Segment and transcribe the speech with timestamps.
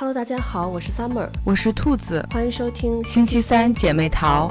[0.00, 4.50] Hello，大家好，我是 Summer，我是兔子，欢迎收听星期三姐妹淘。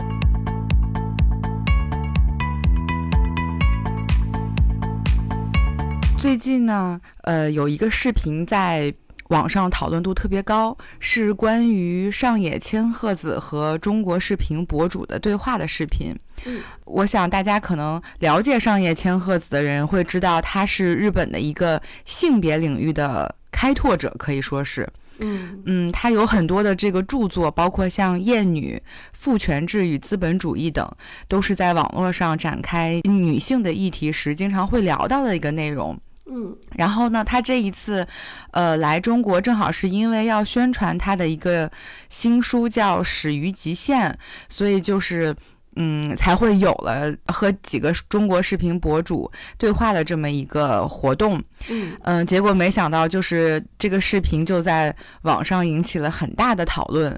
[6.19, 8.93] 最近呢，呃，有一个视频在
[9.29, 16.15] 网上讨论度特别高，是关于上野千鹤子和中国视频博主的对话的视频。
[16.45, 24.87] 嗯，我想大家可能了解上野千鹤子的人会知道，她是日本的一个性别领域的开拓者，可以说是。
[25.19, 28.75] 嗯嗯，他有很多的这个著作，包括像《厌女》
[29.13, 30.89] 《父权制与资本主义》等，
[31.27, 35.99] 都是在网络上展开女性的议题时经常会聊到的一个内容。
[36.31, 38.07] 嗯然后呢，他这一次，
[38.51, 41.71] 呃，来中国正好是因为要宣传他的一个
[42.09, 44.11] 新书，叫《始于极限》，
[44.47, 45.35] 所以就是。
[45.75, 51.41] 嗯，才会有了和几个中国视频博主对话的这么一个活动。
[51.69, 57.17] 嗯嗯，结果没想到，就是这个视频就在网上引起了很大的讨论。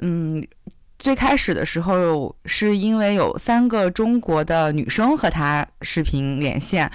[0.00, 0.44] 嗯，
[0.98, 6.90] 最开始的时候是因为有三个中国的女生和他视频连线，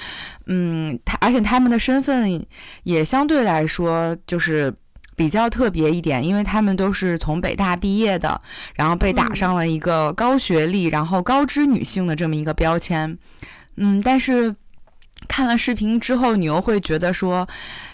[0.47, 2.45] 嗯，他而且他们的身份
[2.83, 4.73] 也相对来说就是。
[5.19, 8.41] 比较特别一点，因为他们都是从北大毕业的，
[8.73, 13.17] 然后被打上了一个高学历、然后高知女性的这么一个标签。
[13.75, 14.55] 嗯，但是
[15.27, 17.45] 看了视频之后，你又会觉得说，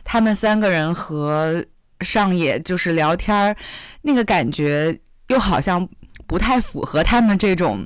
[0.04, 1.66] 他们三个人和
[2.02, 3.56] 上野就是聊天儿，
[4.04, 4.96] 那个感觉
[5.30, 5.90] 又好像
[6.28, 7.84] 不太符合他们这种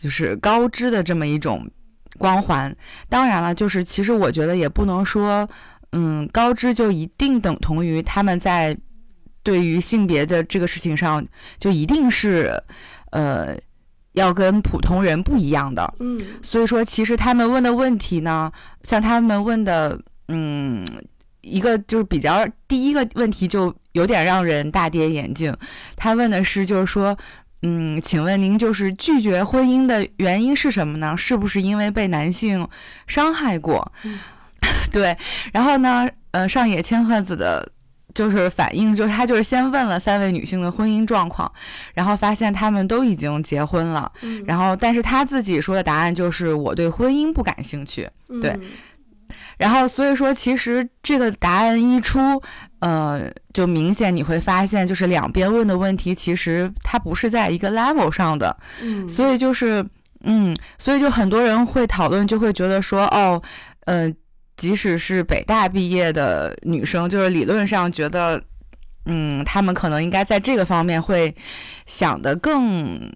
[0.00, 1.70] 就是高知的这么一种
[2.18, 2.76] 光环。
[3.08, 5.48] 当然了，就是其实我觉得也不能说。
[5.92, 8.76] 嗯，高知就一定等同于他们在
[9.42, 11.26] 对于性别的这个事情上，
[11.58, 12.62] 就一定是
[13.10, 13.56] 呃
[14.12, 15.92] 要跟普通人不一样的。
[15.98, 18.52] 嗯所以说，其实他们问的问题呢，
[18.82, 20.86] 像他们问的，嗯，
[21.40, 25.56] 一个就是比较第一个问题就有点让人大跌眼镜。
[25.96, 27.16] 他问的是，就是说，
[27.62, 31.16] 嗯，请问您就是拒绝婚姻的原因是什么呢？
[31.16, 32.68] 是不是因为被男性
[33.06, 33.90] 伤害过？
[34.04, 34.20] 嗯
[34.92, 35.16] 对，
[35.52, 37.66] 然后呢，呃，上野千鹤子的，
[38.14, 41.50] 就是反应，就是他就是先问了三位女性的婚姻状况，
[41.94, 48.08] 然后发现她们都已经结婚了，嗯，然后但是他自己说的答案就是我对婚姻不感兴趣，
[48.42, 48.50] 对。
[48.50, 48.60] 嗯
[49.58, 52.18] 然后所以说其实这个答案一出，
[52.78, 59.86] 呃，就明显你会发现，就是两边问的问题其实它不是在一个 level 上的，嗯，所以就是，
[60.24, 63.40] 嗯，所以就很多人会讨论，就会觉得说，哦，
[63.84, 64.10] 呃，
[64.60, 68.42] 即使是北大毕业的女生，就是理论上觉得，
[69.06, 71.34] 嗯，她们可能应该在这个方面会
[71.86, 73.10] 想的更，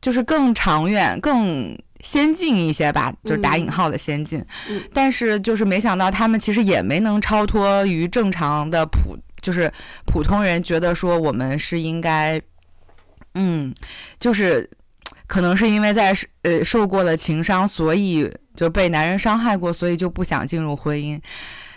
[0.00, 4.42] 就是更长远、更先进一些吧，就是打引号的先进。
[4.70, 9.70] 嗯但是就是没想到，他们其实也没能超脱于正常的普，就是
[10.06, 12.40] 普通人觉得说我们是应该，
[13.34, 13.74] 嗯，
[14.18, 14.66] 就是
[15.26, 18.26] 可能是因为在呃受过了情伤，所以
[18.58, 21.16] 就被男人伤害过，所以就不想进入婚姻，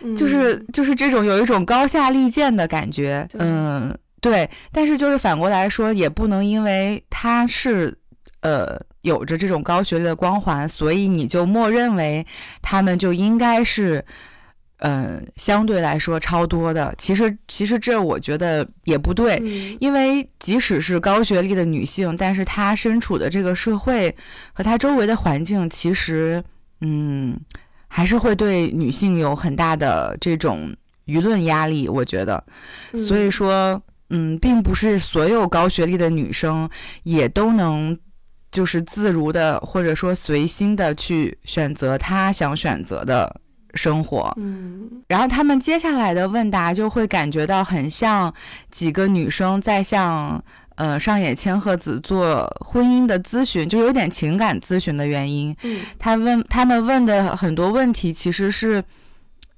[0.02, 4.50] 嗯就是就是这种有一种高下立见的感觉，嗯，对。
[4.72, 7.96] 但是就是反过来说，也不能因为他是
[8.42, 12.26] 呃有着这种高学历的光环，所以你就默认为
[12.64, 14.04] 他们就应该是。
[14.84, 24.16] 嗯，相对来说超多的，其实其实这我觉得也不对，嗯因为即使是高学历的女性，但是她身处的这个社会
[24.54, 26.44] 和她周围的环境，其实
[26.82, 27.40] 嗯，
[27.88, 30.76] 还是会对女性有很大的这种
[31.06, 31.88] 舆论压力。
[31.88, 32.44] 我觉得，
[32.98, 36.70] 所以说，嗯，并不是所有高学历的女生
[37.04, 37.98] 也都能
[38.52, 43.40] 就是自如的，或者说随心的去选择她想选择的
[43.74, 44.34] 生活。
[44.38, 48.34] 嗯然后他们接下来的问答就会感觉到很像
[48.70, 50.44] 几个女生在向
[50.82, 55.56] 呃上野千鹤子做婚姻的咨询，就有点情感咨询的原因。
[55.62, 58.84] 嗯他问他们问的很多问题，其实是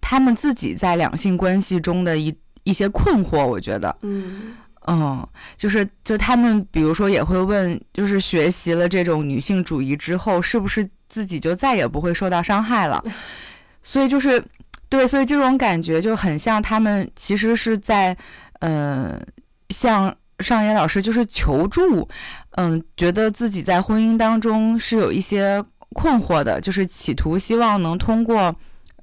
[0.02, 2.36] 他们自己在两性关系中的一
[2.66, 3.46] 一些困惑。
[3.46, 4.54] 我觉得，嗯
[4.86, 13.02] 嗯，就是就他们比如说也会问，就是学习了这种女性主义之后，是不是自己就再也不会受到伤害了？
[13.82, 14.44] 所以就是
[14.90, 18.16] 对，所以这种感觉就很像他们其实是在
[18.60, 19.18] 呃
[19.70, 22.08] 向上野老师就是求助，
[22.52, 28.54] 嗯，觉得自己在婚姻当中是有一些困惑的，就是企图希望能通过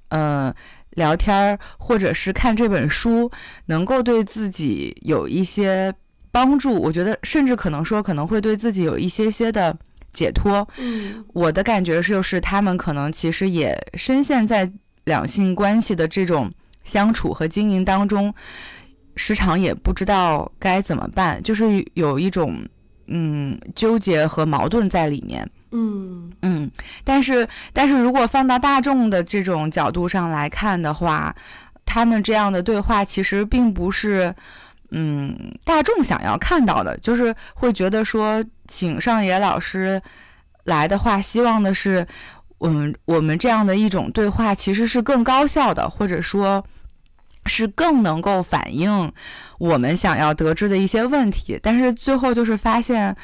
[0.09, 0.53] 呃
[0.91, 3.31] 聊天儿或者是看这本书，
[3.67, 5.95] 能够对自己有一些
[6.33, 6.75] 帮助。
[6.75, 9.77] 我觉得甚至可能说可能会对自己有一些些的
[10.13, 10.67] 解脱。
[10.79, 14.71] 嗯我的感觉是，就是他们可能其实也深陷在
[15.05, 18.35] 两性关系的这种相处和经营当中，
[19.23, 22.67] 时常也不知道该怎么办，就是有一种
[23.07, 25.47] 嗯纠结和矛盾在里面。
[25.73, 26.71] 嗯嗯，
[27.05, 31.37] 但是但是如果放到大众的这种角度上来看的话，
[31.85, 34.35] 他们这样的对话其实并不是
[34.91, 40.01] 嗯大众想要看到的，就是会觉得说请上野老师
[40.65, 42.07] 来的话，希望的是。
[42.63, 46.63] 嗯，我们这样的一种对话其实是更高效的，或者说，
[47.47, 49.13] 是更能够反映
[49.59, 51.59] 我们想要得知的一些问题。
[51.63, 53.17] 但是最后就是发现，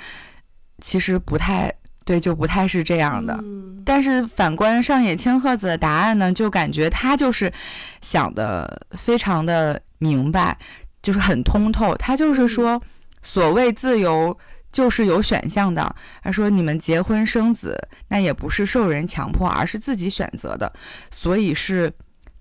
[0.80, 1.72] 其实不太
[2.04, 3.38] 对，就不太是这样的。
[3.84, 7.52] 但是反观上野千鹤子的答案呢，就感觉他就是
[8.00, 10.58] 想的非常的明白，
[11.02, 11.94] 就是很通透。
[11.96, 12.80] 他就是说，
[13.22, 14.38] 所谓自由。
[14.72, 15.96] 就是有选项的。
[16.22, 20.70] 他说：“你们结婚生子，那也不是受人强迫，而是自己选择的，
[21.10, 21.90] 所以是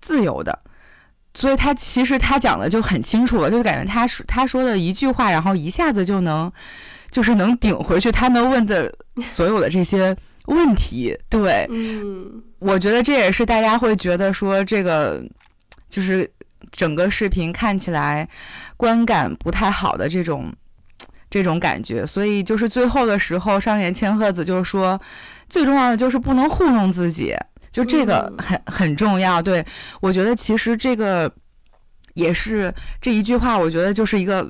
[0.01, 0.59] 自由的。
[1.35, 6.51] 所以他其实他讲的就很清楚了，就感觉他说他说的一句话，然后一下子就能，
[7.11, 8.91] 就是能顶回去他们问的
[9.25, 10.15] 所有的这些
[10.45, 11.15] 问题。
[11.29, 15.23] 对，嗯，我觉得这也是大家会觉得说这个
[15.89, 16.27] 就是
[16.71, 18.27] 整个视频看起来
[18.77, 20.51] 观感不太好的这种。”
[21.27, 24.97] 这种感觉，所以就是最后的时候，上野千鹤子就是说，
[25.49, 27.35] 最重要的就是不能糊弄自己，
[27.75, 29.41] 就这个很很重要。
[29.41, 29.65] 对
[29.99, 31.29] 我觉得，其实这个
[32.13, 34.49] 也是这一句话，我觉得就是一个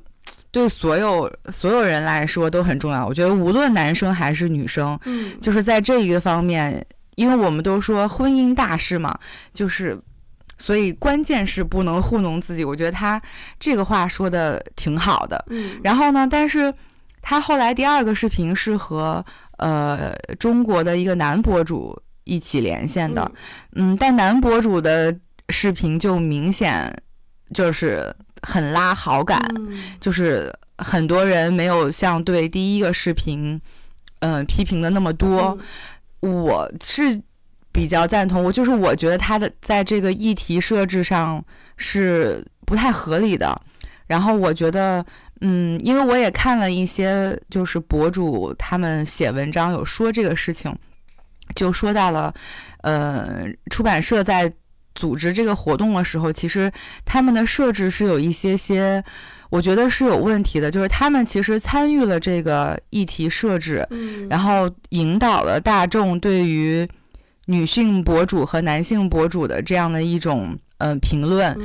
[0.52, 3.04] 对所有所有人来说都很重要。
[3.04, 6.86] 我觉得无论男生还是女生，嗯，就是在这一个方面，
[7.16, 9.18] 因为我们都说婚姻大事嘛，
[9.52, 10.00] 就是。
[10.58, 13.22] 所以关键是不能糊弄自己，我觉得他
[13.60, 15.44] 这个话说的挺好的。
[15.50, 16.74] 嗯，然后呢，但是
[17.22, 19.24] 他后来第二个视频是和
[19.58, 23.32] 呃中国的一个男博主一起连线的，
[23.72, 25.18] 嗯，但男博主的
[25.48, 26.94] 视频就明显
[27.54, 29.40] 就是很拉好感，
[30.00, 33.60] 就是很多人没有像对第一个视频
[34.20, 35.58] 嗯批评的那么多，
[36.20, 37.22] 我是。
[37.72, 41.44] 比较赞同我，就是我觉得他的在这个议题设置上
[41.76, 43.54] 是不太合理的。
[44.08, 45.06] 然后我觉得，
[45.42, 50.74] 嗯，因为我也看了一些就是博主他们写文章有说这个事情，
[51.54, 52.34] 就说到了，
[52.82, 54.52] 呃，出版社在
[54.96, 56.72] 组织这个活动的时候，其实
[57.04, 59.04] 他们的设置是有一些些，
[59.50, 60.72] 我觉得是有问题的。
[60.72, 63.88] 就是他们其实参与了这个议题设置，
[64.30, 66.88] 然后引导了大众对于。
[67.48, 71.56] 女性博主和男性博主的这样的一种呃评论，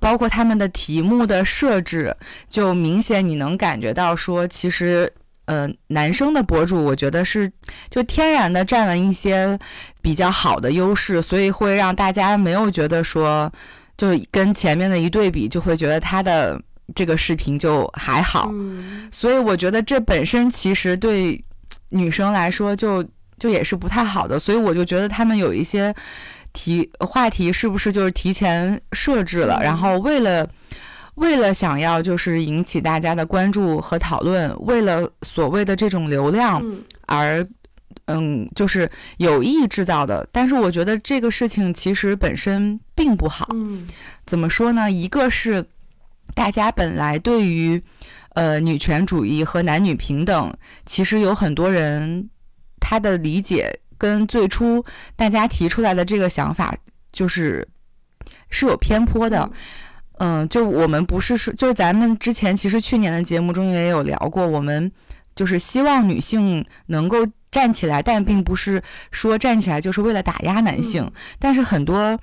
[0.00, 2.12] 包括他们的题目的设置，
[2.48, 5.08] 就明显你能感觉到说，其实
[5.50, 7.50] 呃男生的博主，我觉得是
[7.90, 9.58] 就天然的占了一些
[10.00, 13.52] 比较好的优势，所以会让大家没有觉得说，
[13.98, 16.56] 就跟前面的一对比，就会觉得他的
[16.94, 18.50] 这个视频就还好。
[19.10, 21.44] 所以我觉得这本身其实对
[21.88, 23.04] 女生来说就。
[23.40, 25.94] 就也是不太好的，所以我就觉得他们有一些
[26.52, 30.46] 题话题是不是就是提前设置了，然后为了
[31.20, 36.60] 为了想要就是引起大家的关注和讨论，为了所谓的这种流量
[37.06, 37.46] 而
[38.06, 40.28] 嗯，就是有意制造的。
[40.32, 43.46] 但是我觉得这个事情其实本身并不好。
[43.54, 43.86] 嗯，
[44.26, 44.90] 怎么说呢？
[44.90, 45.64] 一个是
[46.34, 47.82] 大家本来对于
[48.34, 50.52] 呃女权主义和男女平等，
[50.86, 52.28] 其实有很多人。
[52.82, 54.82] 他的理解跟最初
[55.14, 56.74] 大家提出来的这个想法
[57.12, 57.68] 就是
[58.48, 59.52] 是有偏颇的，嗯，
[60.48, 64.90] 就我们不是说，就是咱们之前其实去年的节目中也有聊过，我们
[65.34, 67.18] 就是希望女性能够
[67.50, 71.10] 站起来，但并不是说站起来就是为了打压男性。
[71.38, 72.18] 但是很多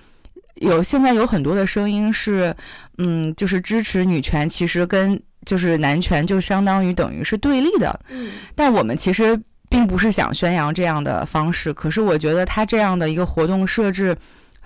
[0.56, 2.56] 有现在有很多的声音是，
[2.98, 8.00] 嗯，就是支持女权，其实跟就是男权就相当于等于是对立的。
[8.10, 9.39] 嗯，但我们其实。
[9.70, 14.16] 并不是想宣扬这样的方式，可是我觉得他这样的一个活动设置，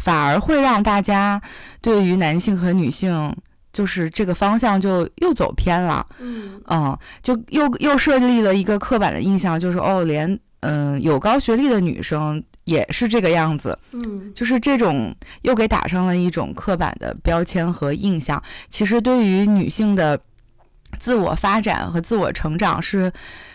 [0.01, 1.41] 反而会让大家
[1.81, 3.34] 对于男性和女性，
[3.72, 6.05] 就是这个方向就又走偏了。
[6.20, 13.77] 嗯，嗯，就又又设立了一个刻板的印象，就是哦，连嗯有高学历的女生也是这个样子。
[13.93, 18.41] 嗯，就是这种又给打上了一种刻板的标签和印象。
[18.67, 20.20] 其实对于女性的
[21.00, 23.12] 自我发展和自我成长是。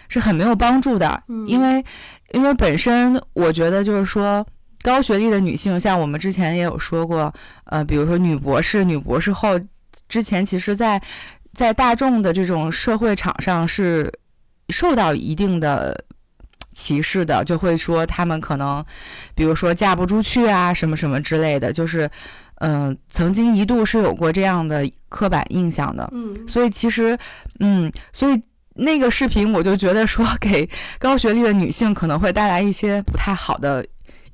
[0.08, 1.84] 是很没有帮助的，因为，
[2.30, 4.46] 因为本身我觉得就是说，
[4.86, 9.58] 高学历的女性，像我们之前也有说过，呃，比如说女博士、女博士后，
[10.08, 11.02] 之前其实，在
[11.54, 14.12] 在大众的这种社会场上是
[14.68, 16.04] 受到一定的
[16.72, 18.84] 歧视的，就会说她们可能，
[19.34, 22.08] 比如说嫁不出去啊，什么什么之类的，就是，
[22.60, 26.08] 嗯，曾经一度是有过这样的刻板印象的。
[26.12, 27.18] 嗯，所以其实，
[27.58, 28.40] 嗯，所以
[28.74, 33.84] 那个视频我就觉得说， 给高学历的女性可能会带来一些不太好的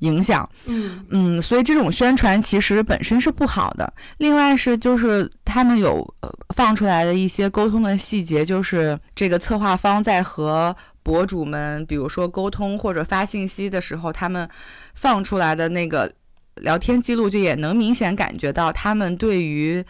[0.03, 0.47] 影响。
[0.65, 3.91] 嗯嗯，所以这种宣传其实本身是不好的。
[4.17, 14.47] 另外是就是他们有呃放出来的一些沟通的细节，就是这个策划方在和博主们，比如说沟通或者发信息的时候，他们
[14.93, 16.11] 放出来的那个
[16.55, 19.83] 聊天记录，就也能明显感觉到他们对于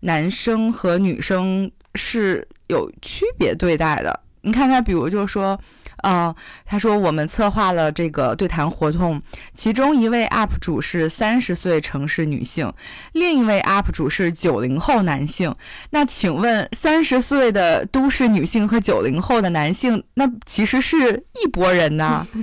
[0.00, 4.20] 男生和女生是有区别对待的。
[4.42, 5.58] 你看他，比如就说，
[6.02, 9.20] 嗯、他说我们策划了这个对谈活动，
[9.54, 12.72] 其中一位 UP 主是三十岁城市女性，
[13.12, 15.54] 另一位 UP 主是九零后男性。
[15.90, 22.26] 那请问，三十岁的都市女性和九零后的男性，那其实是一拨人呐。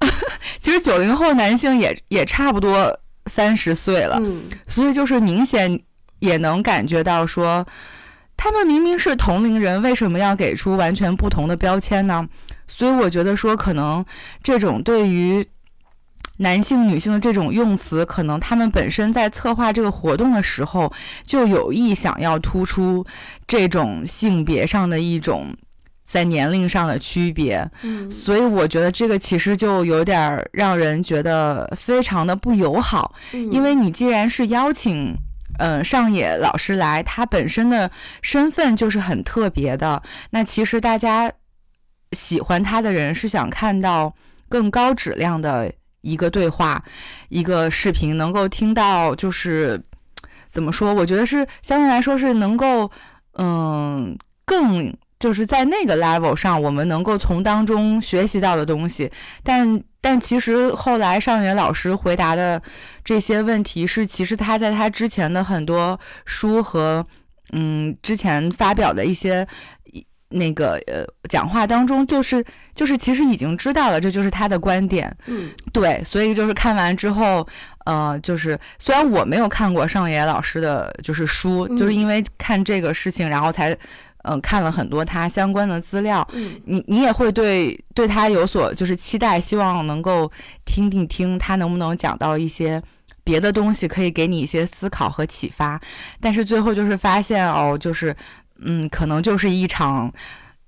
[0.58, 5.78] 其实九零后男性也也差不多三十岁了，嗯所以就是明显
[6.20, 7.66] 也能感觉到说，
[8.42, 12.26] 他们明明是同龄人，为什么要给出完全不同的标签呢？
[12.66, 14.02] 所以我觉得说，可能
[14.42, 15.46] 这种对于
[16.38, 20.90] 男性、女性的这种用词，可能他们本身在策划这个活动的时候，
[21.22, 23.04] 就有意想要突出
[23.46, 25.54] 这种性别上的一种
[26.02, 27.70] 在年龄上的区别。
[27.82, 33.14] 嗯所以我觉得这个其实就有点儿让人觉得非常的不友好。
[33.32, 35.14] 嗯，因为你既然是邀请，
[35.60, 37.90] 嗯、上野老师来，他本身的
[38.22, 40.02] 身份就是很特别的。
[40.30, 41.30] 那其实大家
[42.12, 44.14] 喜欢他的人是想看到
[44.48, 46.82] 更高质量的一个对话，
[47.28, 49.80] 一个视频，能够听到就是
[50.50, 50.94] 怎么说？
[50.94, 52.90] 我觉得是相对来说是能够，
[53.34, 54.96] 嗯，更。
[55.20, 59.08] 就是在那个 level 上，我们能够从当中学习到的东西，
[59.44, 62.60] 但但其实后来上野老师回答的
[63.04, 67.04] 这些问题是，其实他在他之前的很多书和
[67.52, 69.46] 嗯之前发表的一些
[69.84, 72.42] 一那个呃讲话当中，就是
[72.74, 75.14] 就是其实已经知道了，这就是他的观点。
[75.26, 77.46] 嗯对，所以就是看完之后，
[77.84, 83.76] 呃，就是虽然我没有看过上野老师的就是书，就是嗯因为看这个事情，然后才
[84.22, 86.26] 嗯、呃看了很多他相关的资料。
[86.32, 90.30] 嗯你你也会对对他有所就是期待，希望能够
[90.64, 92.80] 听听听他能不能讲到一些
[93.22, 95.80] 别的东西，可以给你一些思考和启发。
[96.20, 98.14] 但是最后就是发现哦，就是
[98.60, 100.12] 嗯，可能就是一场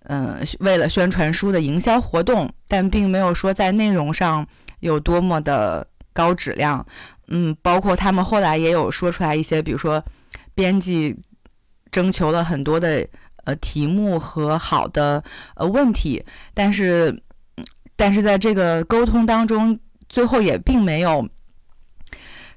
[0.05, 4.47] 嗯、呃为了宣传书的营销活动，但并没有说在内容上
[4.81, 6.85] 有多么的高质量。
[7.29, 10.03] 嗯，包括他们后来也有说出来一些，比如说
[10.55, 11.17] 编辑
[11.91, 13.07] 征求了很多的
[13.45, 15.23] 呃题目和好的
[15.57, 17.11] 呃问题，但是
[17.57, 17.65] 嗯
[17.97, 21.29] 但是在这个沟通当中，最后也并没有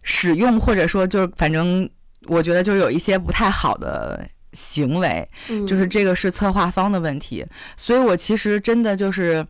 [0.02, 1.90] 使用或者说就是反正
[2.28, 7.46] 我觉得就是有一些不太好的行为，嗯，就是这个是策划方的问题，
[7.78, 9.46] 所以我其实真的就是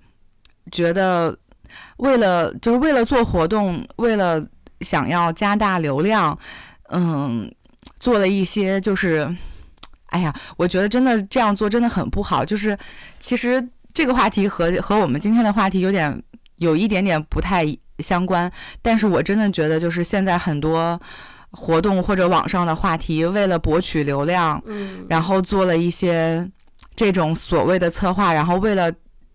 [0.72, 1.38] 觉得，
[1.98, 4.46] 为了就是为了做活动，为了
[4.82, 6.38] 想要加大流量，
[6.90, 7.50] 嗯，
[8.00, 9.34] 做了一些就是，
[10.08, 12.46] 哎呀，我觉得真的这样做真的很不好。
[12.46, 12.78] 就是
[13.20, 16.22] 其实这个话题和和我们今天的话题有点
[16.58, 17.66] 有一点点不太
[18.00, 21.00] 相关，但是我真的觉得就是现在很多
[21.52, 26.50] 活动或者网上的话题，为了博取流量，嗯，然后做了一些
[26.96, 28.92] 这种所谓的策划，然后为了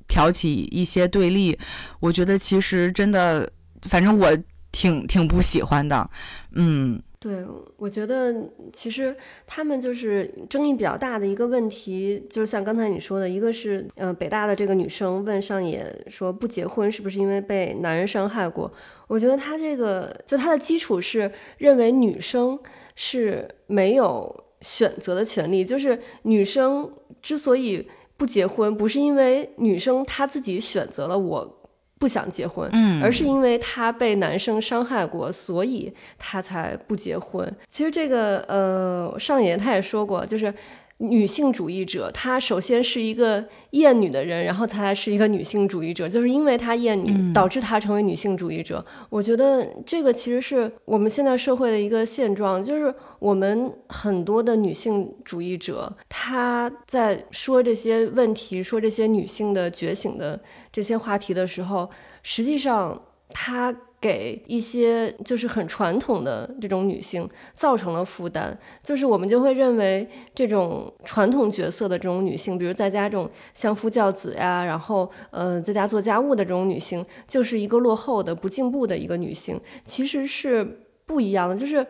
[0.09, 1.59] 挑起一些对立，
[2.01, 3.51] 我觉得其实真的，
[3.83, 4.37] 反正我
[4.73, 6.11] 挺挺不喜欢的，
[6.53, 7.45] 嗯对，
[7.77, 8.35] 我觉得
[8.73, 9.15] 其实
[9.47, 18.73] 他们就是争议比较大的一个问题，就是像刚才你说的，一个是，呃，北大的这个女生问上野说不结婚是不是因为被男人伤害过？
[19.07, 22.59] 我觉得他这个就他的基础是认为女生
[22.97, 27.87] 是没有选择的权利，就是女生之所以
[28.17, 31.60] 不结婚，不是因为女生她自己选择了我
[32.01, 37.55] 不想结婚，嗯，而是因为她被男生伤害过，所以她才不结婚。
[37.69, 40.53] 其实这个呃，上野她也说过，就是
[40.97, 48.85] 女性主义者，她首先是一个厌女的人，然后才是一个女性主义者，就是因为她厌女，嗯导致她成为女性主义者。
[49.11, 60.41] 我觉得这个其实是我们现在社会的一个现状，就是我们很多的女性主义者，她在说这些问题、说这些女性的觉醒的
[60.73, 61.91] 这些话题的时候，
[62.23, 81.55] 实际上他给一些就是很传统的这种女性造成了负担，就是我们就会认为这种传统角色的这种女性，比如在家这种相夫教子呀，然后呃在家做家务的这种女性，就是一个落后的、不进步的一个女性，其实是不一样的。
[81.55, 81.87] 就是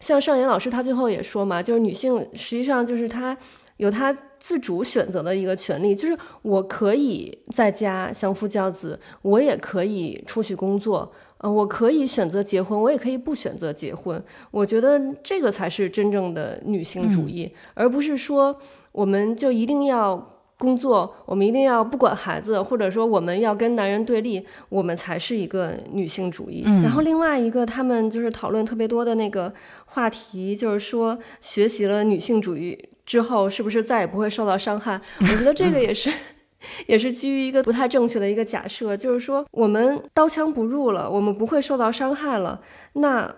[0.00, 3.36] 像尚言老师他最后也说嘛，就是女性实际上就是她
[3.76, 14.20] 有她自主选择的一个权利，就是我可以在家相夫教子，我也可以出去工作，呃，我可以选择结婚，我也可以不选择结婚。
[14.50, 18.58] 我觉得这个才是真正的女性主义，而不是说
[18.90, 20.28] 我们就一定要。
[20.58, 26.62] 工作，我们一定要不管孩子，或者说我们要跟男人对立，我们才是一个女性主义。
[26.84, 29.52] 然后另外一个，他们就是讨论特别多的那个
[29.86, 32.78] 话题，就是说学习了女性主义
[33.12, 34.98] 之后，是不是再也不会受到伤害？
[35.20, 36.10] 我觉得这个也是，
[36.88, 42.58] 也是基于一个不太正确的一个假设，就是说我们刀枪不入了，我们不会受到伤害了，
[42.94, 43.30] 那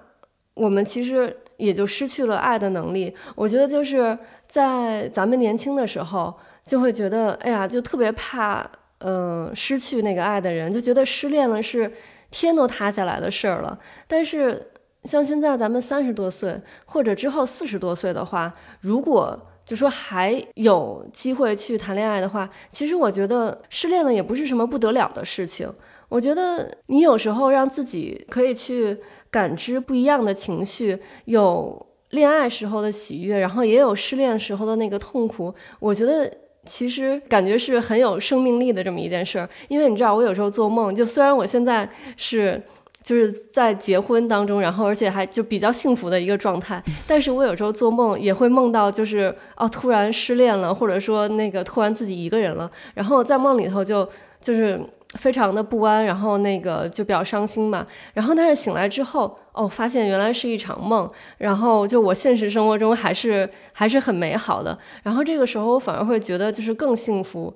[0.55, 3.13] 我们其实也就失去了爱的能力。
[3.35, 4.17] 我觉得就是
[4.47, 6.33] 在咱们年轻的时候。
[6.65, 8.67] 就会觉得，哎呀，就特别怕，
[9.01, 11.93] 嗯，失去那个爱的人，就觉得失恋了是
[12.31, 13.79] 天都塌下来的事儿了。
[14.09, 14.71] 但是
[15.03, 25.73] 像现在咱们三十多岁，或者之后四十多岁的话，如果就说还有机会去谈恋爱的话，其实我觉得失恋了也不是什么不得了的事情。
[26.09, 28.99] 我觉得你有时候让自己可以去
[29.31, 35.55] 感知不一样的情绪，有恋爱时候的喜悦，然后也有失恋时候的那个痛苦。
[35.81, 36.31] 我觉得。
[36.67, 42.59] 其实感觉是很有生命力的这么一件事儿，因为你知道，我有时候做梦，就虽然我现在是
[43.05, 54.09] 就是在结婚当中，然后而且还就比较幸福的一个状态，但是我有时候做梦也会梦到，就是哦，突然失恋了，或者说那个突然自己一个人了，然后在梦里头就
[54.41, 54.81] 就是。
[55.17, 57.87] 非常的不安，然后那个就比较伤心嘛。
[58.15, 61.09] 然后但是醒来之后，哦，发现原来是一场梦。
[61.39, 64.77] 然后就我现实生活中还是还是很美好的。
[65.05, 67.55] 然后这个时候我反而会觉得就是更幸福。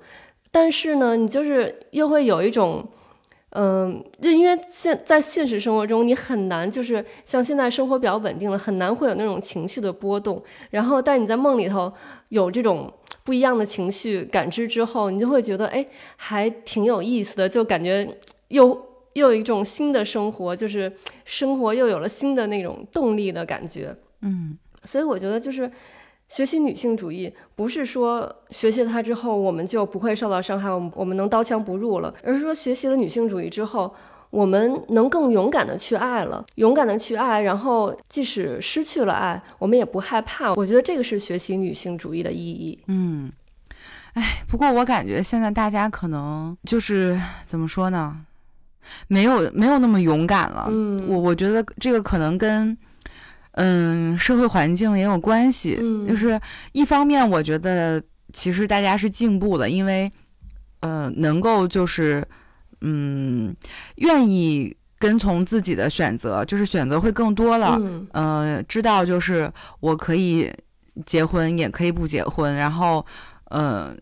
[0.52, 2.88] 但是呢，你就是又会有一种，
[3.50, 10.42] 嗯，就因为现在现实生活中你很难就是像现在生活比较稳定了，很难会有那种情绪的波动。
[10.70, 11.92] 然后但你在梦里头
[12.28, 12.92] 有这种。
[13.24, 15.86] 不一样的情绪感知之后，你就会觉得，哎，
[16.16, 18.08] 还挺有意思的，就感觉
[18.48, 18.68] 又
[19.12, 20.90] 又有一种新的生活，就是
[21.26, 23.94] 生活又有了新的那种动力的感觉。
[24.22, 25.70] 嗯，所以我觉得就是
[26.28, 33.94] 学习女性主义，不是说学习它之后我们就不会受到伤害，我们我们能刀枪不入了，而是说学习了女性主义之后。
[34.30, 40.52] 我们能更勇敢的去爱了，勇敢的去爱，然后即使失去了爱，我们也不害怕。
[40.52, 42.78] 我觉得这个是学习女性主义的意义。
[42.88, 43.32] 嗯，
[44.12, 48.18] 哎，不过我感觉现在大家可能就是怎么说呢，
[49.06, 50.66] 没有没有那么勇敢了。
[50.68, 52.76] 嗯，我我觉得这个可能跟
[53.52, 55.78] 嗯社会环境也有关系。
[55.80, 56.40] 嗯，就是
[56.72, 60.10] 一方面，我觉得其实大家是进步了，因为
[60.80, 62.26] 呃能够就是。
[62.80, 63.52] 嗯，
[63.96, 67.76] 愿意跟从自己的选择，就是选择会更多了。
[68.12, 70.48] 嗯，知道就是我可以
[71.04, 72.54] 结婚，也可以不结婚。
[72.54, 73.04] 然后，
[73.46, 73.92] 呃，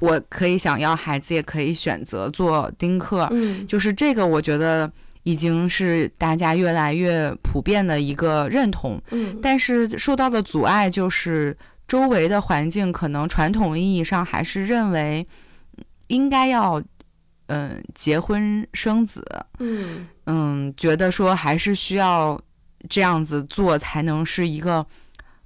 [0.00, 3.26] 我可以想要孩子，也可以选择做丁克。
[3.30, 4.92] 嗯，就是这个，我觉得
[5.22, 9.00] 已经是大家越来越普遍的一个认同。
[9.10, 11.56] 嗯，但是受到的阻碍就是
[11.86, 15.26] 周围的环境，可能传统意义上还是认为
[16.06, 16.82] 应该要。
[17.48, 19.22] 嗯，结婚生子，
[19.58, 22.40] 嗯嗯，觉得说还是需要
[22.88, 24.86] 这样子做才能是一个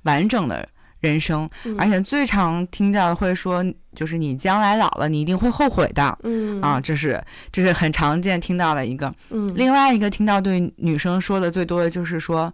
[0.02, 0.68] 完整的
[1.06, 3.64] 人生，而且最常听到会说，
[3.94, 6.60] 就是你将来老了，你一定会后悔的，嗯。
[6.60, 12.52] 啊，这是这是很常见听到的一个，嗯，另外一个听到对女生说的最多的就是说，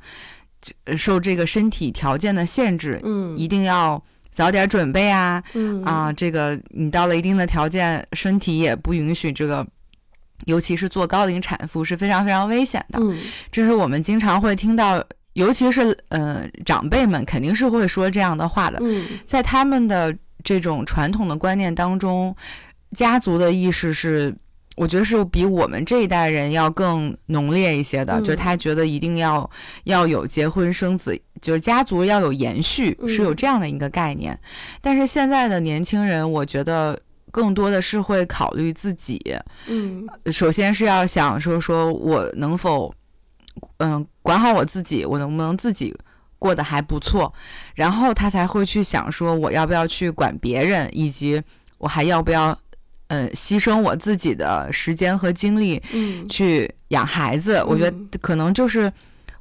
[0.97, 4.03] 受这个身体条件的限制，嗯，一定要。
[4.35, 5.85] 早点准备啊，嗯。
[5.85, 9.67] 啊，这个你到了一定的条件，身体也不允许这个，
[10.47, 12.99] 尤其是做高龄产妇是非常非常危险的。
[12.99, 13.15] 嗯，
[13.51, 18.79] 这是我们经常会听到，尤其是呃长辈们肯定是会说这样的话的。
[18.83, 22.35] 嗯，在他们的这种传统的观念当中，
[22.97, 24.35] 家族的意识是。
[24.75, 29.49] 我觉得是比我们这一代人要更浓烈一些的，就是他觉得一定要
[29.85, 34.37] 要有结婚生子，就是家族要有延续，是有这样的一个概念。
[34.81, 36.99] 但是现在的年轻人，我觉得
[37.31, 39.21] 更多的是会考虑自己，
[39.66, 42.92] 嗯，首先是要想说说我能否，
[43.79, 45.95] 嗯，管好我自己，我能不能自己
[46.38, 47.33] 过得还不错，
[47.75, 51.43] 然后他才会去想说我要不要去管别人，以及
[51.79, 52.59] 我还要不要。
[53.09, 58.91] 嗯，牺牲我自己的时间和精力，嗯，去养孩子，我觉得可能就是，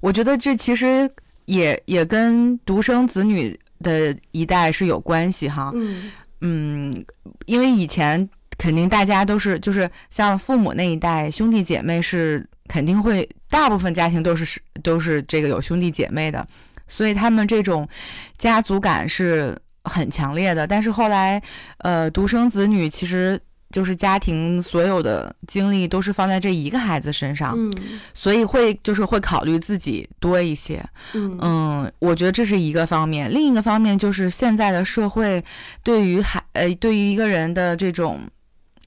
[0.01, 1.09] 我觉得这其实
[1.45, 6.11] 也也跟独生子女的一代是有关系哈，嗯。
[6.41, 7.05] 嗯，
[7.45, 8.27] 因为以前
[8.61, 16.45] 肯定大家都是就是像父母那一代兄弟姐妹是肯定会大部分家庭都是是都是这个有兄弟姐妹的，
[16.87, 17.89] 所以他们这种
[18.37, 20.67] 家族感是很强烈的。
[20.67, 21.41] 但是后来，
[21.79, 27.73] 呃，独生子女其实就是家庭所有的精力都是放在这一个孩子身上，嗯
[28.13, 30.79] 所以会就是会考虑自己多一些。
[31.15, 35.43] 嗯嗯，我觉得这是一个方面，另一个方面就是现在的社会
[35.81, 38.19] 对于孩呃对于一个人的这种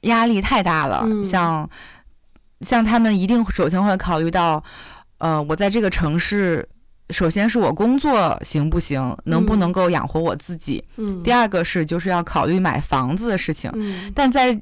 [0.04, 1.24] 压力太大了，嗯。
[1.24, 1.68] 像
[2.62, 4.62] 像他们一定首先会考虑到，
[5.18, 6.66] 呃，我在这个城市，
[7.10, 9.58] 首先是我工作行不行，能不嗯。
[9.58, 14.10] 能够养活我自己，嗯，第二个是就是要考虑买房子的事情，嗯。
[14.14, 14.58] 但在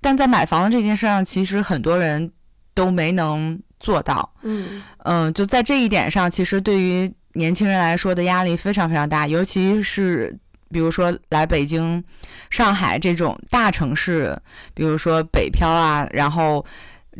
[0.00, 2.30] 但在买房子这件事上，其实很多人
[2.74, 4.32] 都没能做到。
[4.42, 4.82] 嗯。
[5.04, 10.38] 嗯，就在这一点上，其实对于年轻人来说的压力非常非常大，尤其是
[10.72, 12.02] 比如说来北京、
[12.50, 14.36] 上海这种大城市，
[14.74, 16.64] 比如说北漂啊，然后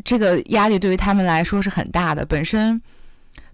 [0.04, 2.24] 这个压力对于他们来说是很大的。
[2.24, 2.80] 本身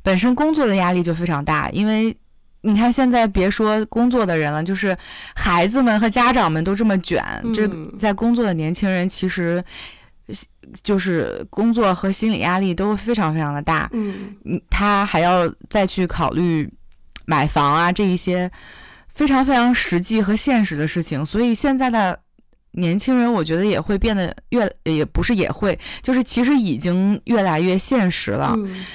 [0.02, 2.16] 本身工作的压力就非常大，因为
[2.62, 4.96] 你看现在别说工作的人了，就是
[5.34, 9.62] 孩子们和家长们都这么卷，这嗯在工作的年轻人其实。
[10.82, 16.70] 就是工作和心理压力都非常非常的大，嗯嗯，他还要再去考虑
[17.24, 18.50] 买房啊这一些
[19.18, 22.16] 非常非常实际和现实的事情，所以现在的
[22.70, 28.54] 年轻人，我觉得也会变得越，也不是也会，就是其实已经越来越现实了。
[28.56, 28.86] 嗯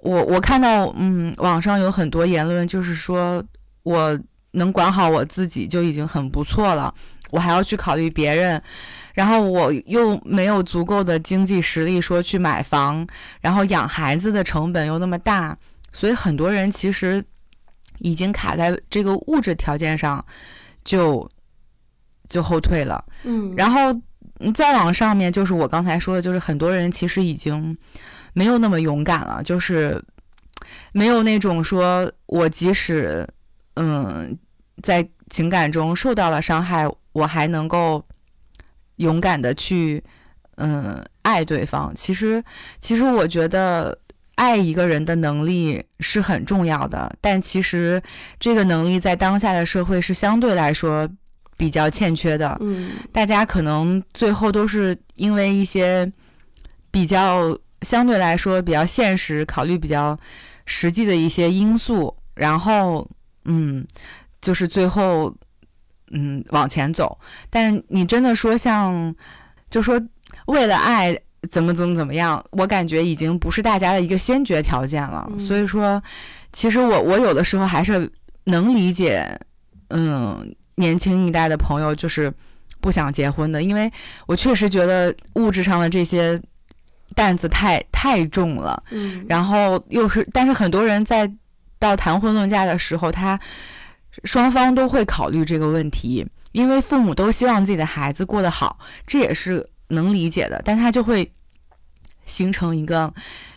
[0.00, 3.42] 我我看到，嗯，网上有很多言论，就是说
[3.84, 4.18] 我
[4.52, 6.92] 能管好我自己就已经很不错了，
[7.30, 8.60] 我还要去考虑别人，
[9.14, 13.06] 然后我又没有足够的经济实力说去买房，
[13.40, 15.56] 然后养孩子的成本又那么大，
[15.92, 17.22] 所以很多人其实
[17.98, 20.24] 已经卡在这个物质条件上，
[20.84, 21.28] 就
[22.28, 23.04] 就后退了。
[23.24, 23.92] 嗯，然后
[24.40, 27.76] 嗯再往上面，就是我刚才说的，就是很多人其实已经
[28.32, 30.02] 没有那么勇敢了，就是
[30.92, 33.26] 没有那种说我即使
[33.74, 34.36] 嗯
[34.82, 38.04] 在情感中受到了伤害，我还能够
[38.96, 40.02] 勇敢的去
[40.56, 41.92] 嗯爱对方。
[41.94, 42.42] 其实，
[42.80, 43.98] 其实我觉得。
[44.38, 48.00] 爱一个人的能力是很重要的，但其实
[48.38, 51.08] 这个能力在当下的社会是相对来说
[51.56, 52.56] 比较欠缺的。
[52.60, 56.10] 嗯大家可能最后都是因为一些
[56.92, 60.16] 比较相对来说比较现实、考虑比较
[60.66, 63.10] 实际的一些因素，然后
[63.44, 63.84] 嗯，
[64.40, 65.34] 就是最后
[66.12, 67.18] 嗯往前走。
[67.50, 69.12] 但你真的说像，
[69.68, 70.00] 就说
[70.46, 71.18] 为了爱
[71.50, 75.26] 怎么怎么怎么样，我感觉已经不是大家的一个先决条件了。
[75.32, 76.02] 嗯所以说，
[76.52, 78.10] 其实我我有的时候还是
[78.44, 79.38] 能理解，
[79.90, 82.32] 嗯，年轻一代的朋友就是
[82.80, 83.90] 不想结婚的，因为
[84.26, 86.40] 我确实觉得物质上的这些
[87.14, 88.82] 担子太太重了。
[88.90, 91.30] 嗯，然后又是，但是很多人在
[91.78, 93.38] 到谈婚论嫁的时候，他
[94.24, 101.32] 双方都会考虑这个问题，因为父母都希望自己的孩子过得好，这也是能理解的，但他就会
[102.26, 103.12] 形成一个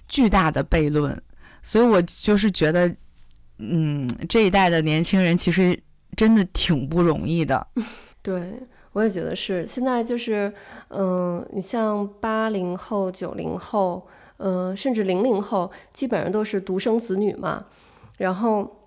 [0.08, 1.22] 巨大的悖论，
[1.62, 2.94] 所以我就是觉得，
[3.58, 5.78] 嗯，这一代的年轻人其实
[6.16, 7.68] 真的挺不容易的，
[8.22, 8.54] 对，
[8.94, 9.66] 我也觉得是。
[9.66, 10.54] 现在就是，
[10.90, 17.66] 嗯、你像八零后、九零后，嗯、甚至零零后，基本上都是独生子女嘛。
[18.18, 18.81] 然后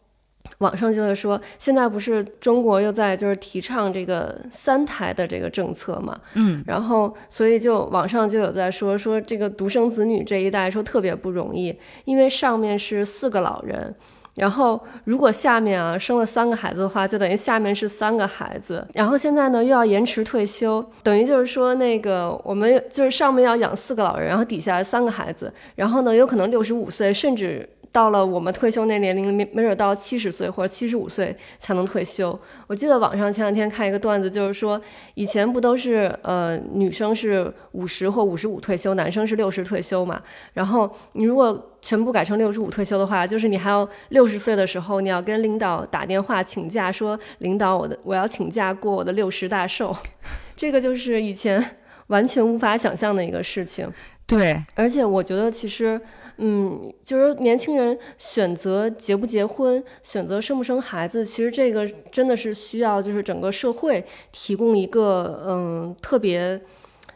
[0.58, 6.18] 网上就在说，现在不是中国又在就是提倡这个三胎的这个政策嘛？
[6.34, 13.94] 嗯然后所以就网上就有在说说这个独生子女这一代说特别不容易，因为上面是四个老人。
[14.36, 18.84] 然后，如果下面啊生了三个孩子的话，就等于下面是三个孩子。
[18.92, 32.36] 然后现在呢又要延迟退休，等于就是说那个我们就是上面要养四个老人，然后底下三个孩子，然后呢有可能六十五岁，甚至到了我们退休那年龄，没没准到七十岁或者七十五岁才能退休。
[32.66, 34.80] 我记得网上前两天看一个段子，就是说
[35.14, 40.20] 以前不都是呃女生是五十或五十五退休，男生是六十退休嘛？
[40.54, 49.96] 然后你如果全部改成六十五退休的话，就是你还要六十岁的时候，你要跟领导打电话请假，说领导我的我要请假过我的六十大寿，
[50.56, 51.64] 这个就是以前
[52.08, 53.88] 完全无法想象的一个事情。
[54.26, 56.00] 对，而且我觉得其实，
[56.38, 66.60] 嗯，就是年轻人选择结不结婚，选择生不生孩子，其实这个真的是需要就是整个社会提供一个嗯特别。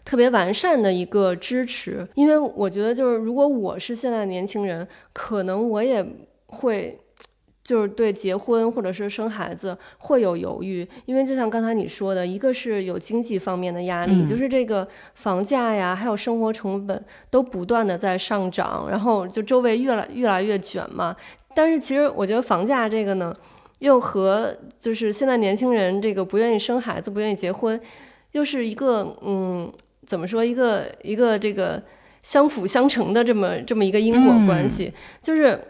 [0.04, 6.02] 特别完善的一个支持，因为我觉得就是如果我是现在年轻人，可能我也
[6.46, 6.98] 会
[7.68, 21.14] 就是对结婚或者是生孩子会有犹豫，因为就像刚才你说的，一个是有经济方面的压力，嗯就是这个房价呀，还有生活成本都不断的在上涨，然后就周围越来越来越卷嘛。
[21.54, 23.36] 但是其实我觉得房价这个呢，
[23.80, 27.78] 又和就是现在年轻人这个不愿意生孩子、不愿意结婚，
[28.32, 29.70] 又是一个嗯，
[30.06, 31.82] 怎么说一个一个这个
[32.22, 35.60] 相辅相成的这么这么一个因果关系，就是。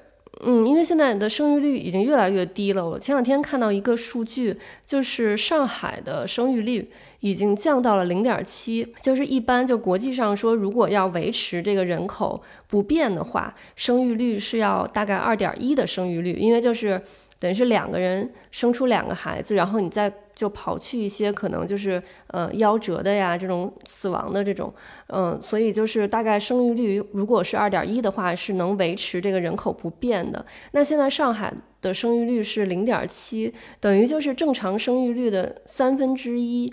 [0.45, 2.89] 嗯，因为现在的生育率已经越来越低了。
[2.89, 8.87] 我前两天看到一个数据，就是上海的生育率已经降到了零点七。
[9.03, 17.03] 就是一般就国际上说，如果要维持这个人口不变的话，生育率是要大概二点一的生育率，因为就是
[17.41, 20.13] 等于是两个人生出两个孩子，然后你再。
[20.39, 24.73] 就刨去一些可能就是呃夭折的呀，这种死亡的这种，
[25.09, 30.47] 嗯，所以就是大概生育率如果是二点一的话，是能维持这个人口不变的。
[30.71, 36.73] 那现在上海的生育率是零点七，等于就是正常生育率的三分之一。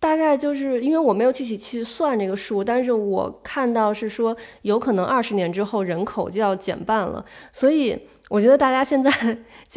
[0.00, 9.10] 大概就是因为我没有具体去算这个数，但是我看到是说有可能二十年之后人口就要减半了，所以我觉得大家现在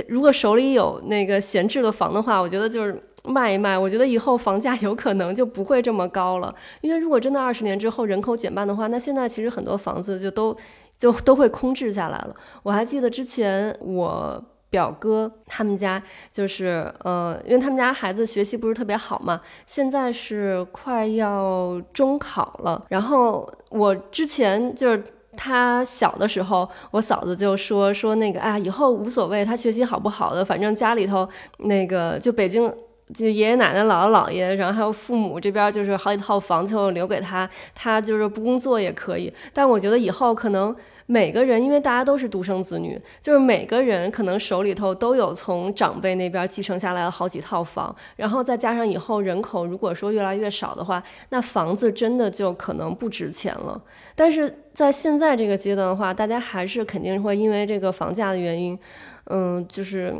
[0.08, 6.54] 如果手里有那个闲置的房的话，我觉得就是卖一卖，我觉得以后房价有可能就不会这么高了。
[6.82, 10.56] 因为如果真的二十年之后人口减半的话，那现在其实很多房子就都
[11.00, 12.36] 就都会空置下来了。
[12.62, 14.44] 我还记得之前我。
[14.72, 22.84] 表哥他们家就是，呃，因为他们家孩子学习不是特别好嘛，现在是快要中考了。
[22.88, 25.04] 然后我之前就是
[25.36, 32.74] 他小的时候，我嫂子就说说那个，哎，以后无所谓他学习好不好的，反正家里头那个就北京
[33.14, 39.34] 就爷爷奶奶姥姥姥爷，然后还有父母这边就是好几套房就留给他，他就是不工作也可以。
[39.54, 40.74] 但我觉得以后可能。
[41.12, 53.82] 每个人，因为大家都是独生子女，就是每个人可能手里头都有从长辈那边继承下来的好几套房，然后再加上以后人口如果说越来越少的话，那房子真的就可能不值钱了。
[54.16, 58.80] 但是在现在这个阶段的话，大家还是肯定会因为这个房价的原因，
[59.26, 60.16] 嗯，就是。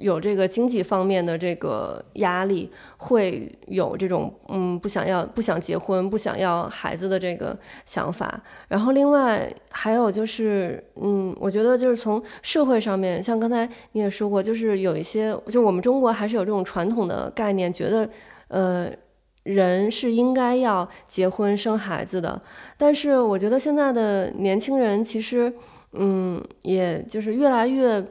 [0.00, 8.42] 有这个经济方面的这个压力，会有这种嗯不想要、不想结婚、不想要孩子的这个想法。
[8.68, 18.08] 然后另外还有就是嗯，我觉得就是从社会上面，像刚才你也说过，就是有一些，就我们中国还是有这种传统的概念，觉得
[18.48, 18.90] 呃
[19.42, 22.40] 人是应该要结婚生孩子的。
[22.78, 25.52] 但是我觉得现在的年轻人其实
[25.92, 28.02] 嗯，也就是越来越。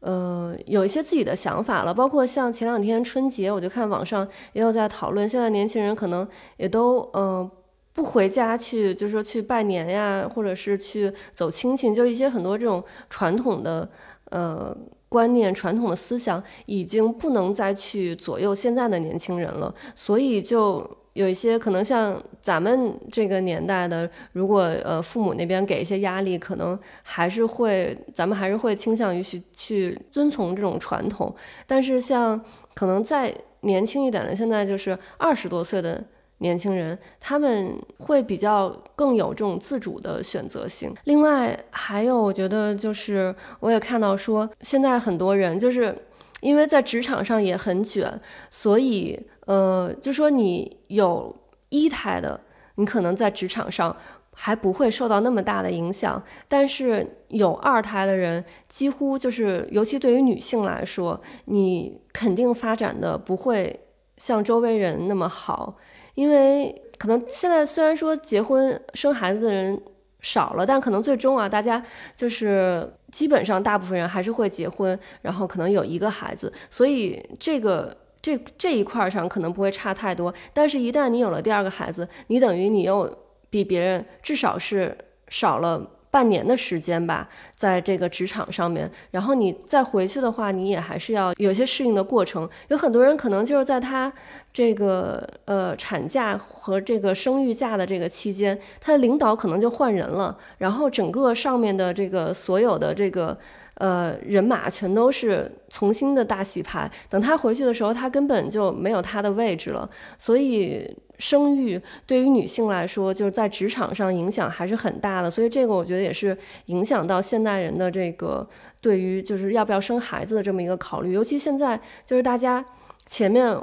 [0.00, 6.26] 呃，有一些自己的想法了，包括像前两天春节，我就看网上也有在讨论，现在年轻人可能
[6.58, 7.50] 也都呃
[7.92, 13.88] 不回家去，就是说去拜年呀，或者是去走亲戚，就一些很多这种传统的
[14.30, 14.76] 呃
[15.08, 20.98] 观念、传统的思想，已经不能再去左右现在的年轻人了，所以就。
[21.16, 31.34] 有一些可能像咱们这个年代的，如果呃父母那边给一些压力，可能还是会，咱们还是会倾向于去去遵从这种传统。
[31.66, 32.38] 但是像
[32.74, 36.04] 可能再年轻一点的，现在就是二十多岁的
[36.38, 40.94] 年轻人，他们会比较更有这种自主的选择性。
[41.04, 45.96] 另外还有，我觉得就是我也看到说，现在很多人就是
[46.42, 49.18] 因为在职场上也很卷，所以。
[49.46, 51.34] 呃，就说你有
[51.70, 52.40] 一胎的，
[52.76, 53.96] 你可能在职场上
[54.32, 63.80] 还不会受到那么大的影响，但是有二胎的人，几乎就是，尤其对于女性来说，你肯定发展的不会
[64.16, 65.76] 像周围人那么好，
[66.14, 69.80] 因为可能现在虽然说结婚生孩子的人
[70.20, 71.82] 少了，但可能最终啊，大家
[72.16, 77.96] 就是基本上大部分人还是会结婚，然后可能有一个孩子，所以这个。
[78.26, 83.08] 这这一块上可能不会差太多，但是，一旦你有了第二个孩子，你等于你又
[83.50, 88.90] 比别人至少是少了半年的时间吧，在这个职场上面。
[89.12, 92.50] 然后你再回去的话，你也还是要有些适应的过程。
[92.66, 94.12] 有很多人可能就是在他
[94.52, 103.38] 这个呃产假和这个生育假的这个期间，他的领导可能就换人了，然后整个上面的这个所有的这个。
[103.76, 106.90] 呃，人马全都是重新的大洗牌。
[107.10, 109.88] 等他回去的时候，他根本就没有他的位置了。
[110.18, 115.30] 所以，生育对于女性来说，就是在职场上影响还是很大的。
[115.30, 116.36] 所以，这个我觉得也是
[116.66, 118.48] 影响到现代人的这个
[118.80, 121.12] 对于就是要不要生孩子的这么一个考虑。
[121.12, 122.64] 尤其现在，就是大家
[123.04, 123.54] 前面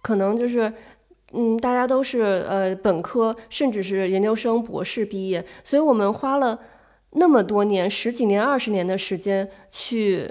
[0.00, 0.72] 可能就是
[1.32, 6.58] 嗯，大家都是呃本科，甚至是研究生、博士毕业，所以我们花了。
[7.12, 10.30] 那么多年，十几年、二十年的时间去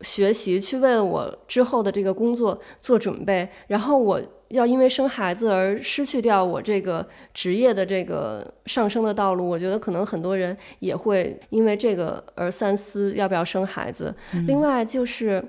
[0.00, 3.48] 学习，去为了我之后的这个工作做准备。
[3.66, 14.14] 然后我要因为生孩子而失去掉我这个职业的这个上升的道路，我觉得可能很多人也会因为这个而三思要不要生孩子。
[14.46, 15.44] 另外就是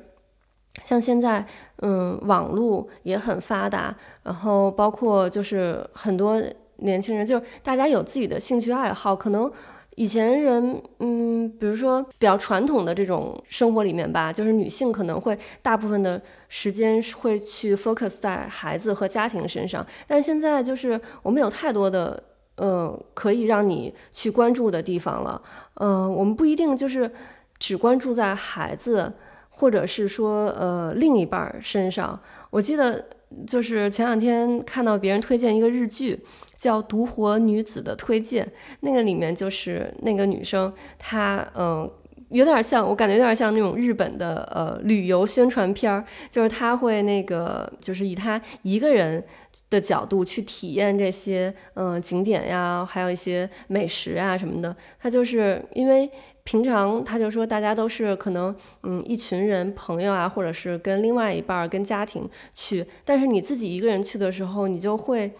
[0.83, 1.45] 像现在，
[1.77, 6.41] 嗯，网络也很发达，然后包括就是很多
[6.77, 9.49] 年轻人，就是大家有自己的兴趣爱好，可能。
[9.95, 22.21] 以前人，嗯，比如说比较传统的这种生活里面吧，就是女性可能会大部分的时间会去 focus 在孩子和家庭身上，但现在就是我们有太多的，
[22.57, 25.41] 呃，可以让你去关注的地方了，
[25.75, 27.09] 嗯，我们不一定就是
[27.57, 29.13] 只关注在孩子，
[29.49, 32.19] 或者是说，呃，另一半身上。
[32.49, 33.05] 我记得。
[33.47, 36.19] 就是前两天看到别人推荐一个日剧，
[36.57, 38.45] 叫《独活女子的推荐》，
[38.81, 41.89] 那个里面就是那个女生，她嗯，
[42.29, 49.23] 有点像，我感觉有点像那种日本的呃旅游宣传片儿，就是她会那个，就是以她一个人
[49.69, 56.09] 的角度去体验这些嗯景点呀，还有一些美食啊什么的，她就是因为。
[56.45, 62.85] 平常他就说，大家都是可能，嗯，一群人朋友啊，或者是跟另外一半儿、跟家庭去。
[63.03, 65.33] 但是你自己一个人去的时候，你就会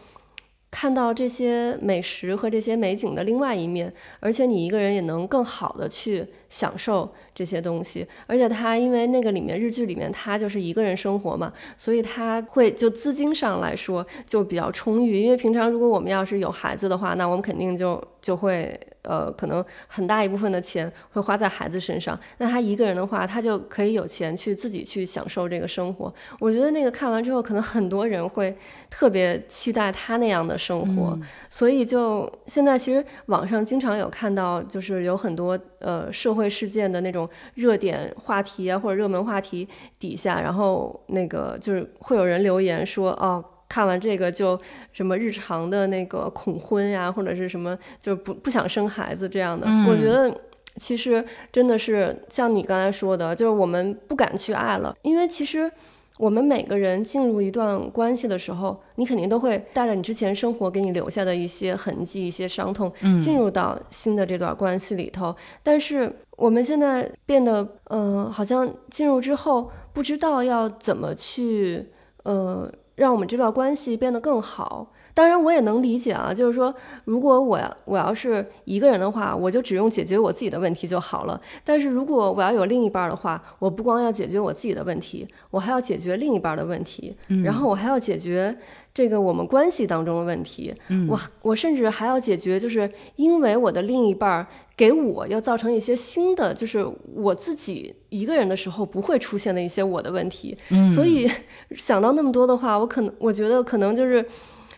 [0.71, 7.13] 看到这些美食和这些美景的另外一面，而且你一个人也能更好的去享受。
[7.35, 15.19] 这些东西，而且他因为那个里面日剧里面他就是一个人生活嘛，所以他会就资金上来说就比较充裕。
[15.21, 22.19] 因为平常如果我们要是有孩子的话，那我们肯定就就会呃可能很大一部分的钱会花在孩子身上。
[22.37, 26.13] 那他一个人的话，他就可以有钱去自己去享受这个生活。
[26.39, 28.55] 我觉得那个看完之后，可能很多人会
[28.89, 31.17] 特别期待他那样的生活。
[31.49, 37.29] 所以就现在其实网上经常有看到，就是有很多呃社会事件的那种。
[37.53, 39.67] 热点话题啊，或者热门话题
[39.99, 44.59] 底下，然后那个就是会有人留言说，哦，看完这个就
[44.91, 49.67] 什么日常的那个恐婚呀，或者是什么就是不不想生孩子这样的。
[49.89, 50.33] 我觉得
[50.77, 55.71] 其实真的是像你刚才说的，就是我们不敢去爱了，因为其实。
[56.17, 65.35] 我们每个人进入一段关系的时候，你肯定都会带着你之前生活给你留下的一些痕迹、一些伤痛，进入到新的这段关系里头。
[65.61, 71.85] 但是我们现在变得，呃，好像进入之后不知道要怎么去，
[72.23, 74.91] 呃，让我们这段关系变得更好。
[75.13, 81.39] 当然，我也能理解啊，就是说，如果我要我要是一个人的话，我就只用解决我自己的问题就好了。
[81.63, 88.53] 但是如果我要有另一半的话，我不光要解决我自己的问题，我还要解决另一半的问题，然后我还要解决
[88.93, 90.75] 这个我们关系当中的问题。
[91.07, 100.57] 我我甚至还要解决，就是因为我的另一半给我要造成一些新的，就是我自己一个人的时候不会出现的一些我的问题。
[100.93, 101.29] 所以
[101.75, 104.25] 想到那么多的话，我可能我觉得可能就是。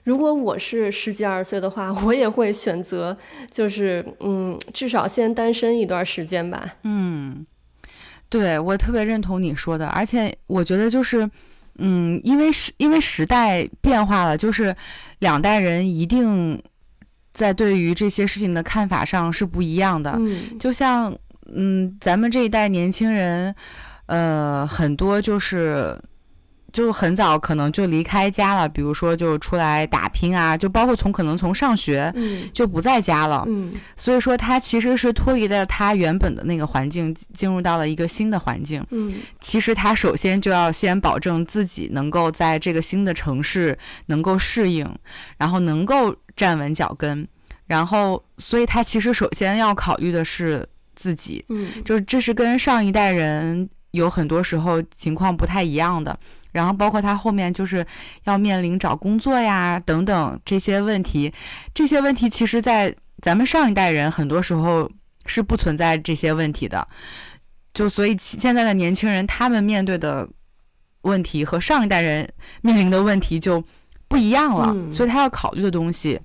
[0.04, 3.18] 如果我是十几二十岁的话，我也会选择，
[3.52, 6.76] 就是嗯，至少先单身一段时间吧。
[6.84, 7.46] 嗯，
[8.30, 11.30] 对我特别认同你说的，而且我觉得就是，
[11.80, 14.74] 嗯，因为时因为时代变化了，就是
[15.20, 16.58] 两代人一定
[17.38, 20.16] 在对于这些事情的看法上是不一样的。
[20.18, 21.16] 嗯，就像
[21.54, 23.54] 嗯，咱们这一代年轻人，
[24.08, 25.96] 呃，很多就是。
[26.78, 32.14] 就很早可能就离开家了，比如说就出来打拼啊，就包括从可能从上学，
[32.54, 39.12] 就不在家了，嗯，所以说他其实是脱离了他原本的那个环境，进入到了一个新的环境，嗯，
[39.42, 44.88] 其实他首先就要先保证自己能够在这个新的城市能够适应，
[45.36, 47.28] 然后能够站稳脚跟，
[47.66, 50.64] 然后所以他其实首先要考虑的是
[50.96, 56.16] 自己，嗯，就是这是跟上一代人有很多时候情况不太一样的。
[56.58, 57.86] 然后包括他后面就是
[58.24, 61.32] 要面临找工作呀等等这些问题，
[61.72, 62.92] 这些问题其实，在
[63.22, 64.92] 咱们上一代人很多时候
[65.28, 66.88] 是不存在这些问题的，
[67.76, 70.28] 就所以现在的年轻人他们面对的
[71.04, 72.28] 问题和上一代人
[72.62, 73.64] 面临的问题就
[74.08, 76.20] 不一样了，所以他要考虑的东西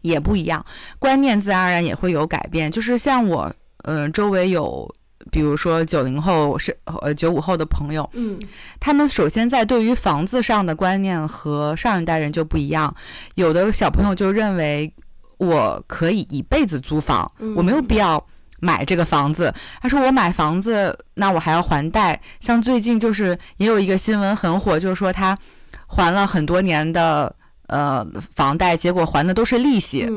[0.00, 0.64] 也不一样，
[0.98, 2.70] 观念自然而然也会有改变。
[2.70, 4.90] 就是像我，嗯，周围有。
[5.30, 8.38] 比如说九零后是呃九五后的朋友，嗯，
[8.80, 12.94] 他们首先在对于房子上的观念和上一代人就不一样。
[13.36, 14.92] 有的小朋友就认为
[15.38, 18.24] 我可以一辈子租房，我没有必要
[18.58, 19.54] 买这个房子。
[19.80, 22.20] 他说我买房子，那我还要还贷。
[22.40, 25.38] 像最近就是也有一个新闻很火，就是说他
[25.86, 27.34] 还了很多年的
[27.68, 30.10] 呃房贷，结果还的都是利息，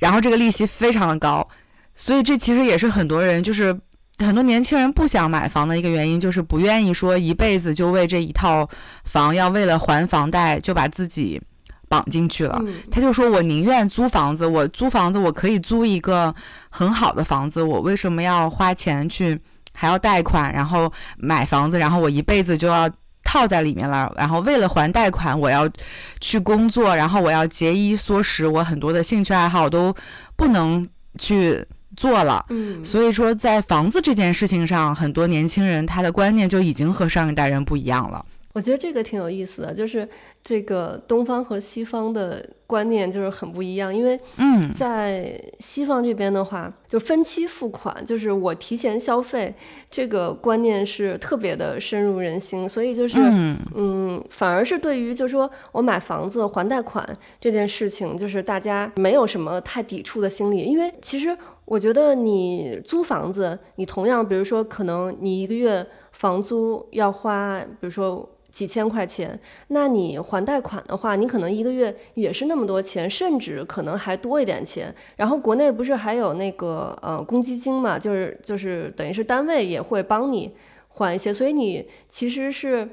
[0.00, 1.46] 然后这个利息非常的高，
[1.94, 3.78] 所以这其实也是很多人就是。
[4.18, 8.66] 很多年轻人不想买房的一个原因，就是不愿意说一辈子就为这一套
[9.04, 11.38] 房，要为了还房贷就把自己
[11.88, 12.58] 绑进去了。
[12.90, 16.34] 他就说：“我宁愿租房子，我租房子我可以租一个
[16.70, 19.38] 很好的房子，我为什么要花钱去
[19.74, 22.90] 还要贷款，然后买房子，然后我一辈子就要
[23.22, 24.10] 套在里面了？
[24.16, 25.68] 然后为了还贷款，我要
[26.20, 29.94] 去工作，然后我要节衣缩食，我很多的兴趣爱好都
[30.36, 30.88] 不能
[31.18, 31.62] 去。”
[31.96, 38.24] 做了，嗯，所以说在房子这件事情上，很多年轻人他的观念就已经和上一代人不一样了。
[38.52, 40.08] 我觉得这个挺有意思的，就是
[40.42, 43.94] 这个东方和西方的观念就是很不一样。
[43.94, 49.54] 因为，嗯，在西方这边的话，就分期付款，就是我提前消费，
[49.90, 52.66] 这个观念是特别的深入人心。
[52.66, 53.18] 所以就是，
[53.74, 57.06] 嗯，反而是对于就是说我买房子还贷款
[57.38, 61.36] 这件事情，就是大家没有什么太抵触的心理，因为其实。
[61.66, 69.38] 我觉得你租房子，你同样，比如说，可能你一个月房租要花，比如说几千块钱，
[69.68, 74.94] 那你还贷款的话，你可能一个月也是那么多钱，甚至可能还多一点钱。
[75.16, 80.54] 然后国内不是还有那个呃公积金嘛，就是就是等于是单位也会帮你
[80.88, 82.88] 还一些，所以你其实是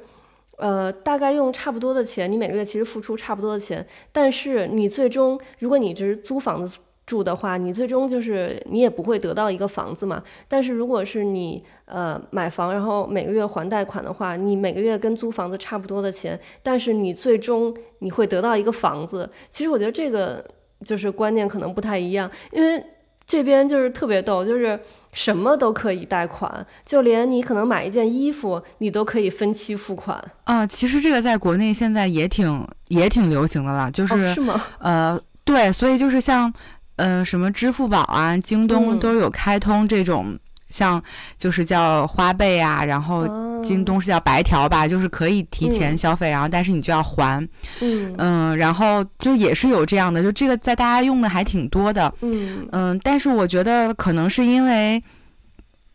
[0.58, 6.80] 呃大概用差不多的钱，你每个月其实付出差不多的钱，但是你最终如果你只是租房子。
[7.06, 10.24] 住的话，你最终就是你也不会得到一个房子嘛。
[10.48, 19.30] 但是如果是你呃买房，然后每个月还贷款的话，你每个月跟租房子差不多的钱，但是你最终你会得到一个房子。
[19.52, 20.44] 其实我觉得这个
[20.86, 22.82] 就是观念可能不太一样，因为
[23.26, 24.80] 这边就是特别逗，就是
[25.12, 30.66] 什么都可以贷款，就连你可能买一件衣服，你都可以分期付款啊。
[30.66, 34.62] 其实这个在国内现在也挺也挺流行的了，就是是吗？
[34.80, 36.54] 呃，对，所以就是像。
[36.98, 40.38] 嗯，什么支付宝啊、京东都有开通这种，
[40.70, 41.02] 像
[41.38, 43.28] 就是叫花呗啊，然后
[43.64, 47.42] 京东是叫白条吧，就是可以提前消费，然后但是你就要还。
[47.82, 52.14] 嗯嗯，然后就也是有这样的，就这个在大家用的还挺多的。
[52.22, 55.02] 嗯嗯，但是我觉得可能是因为，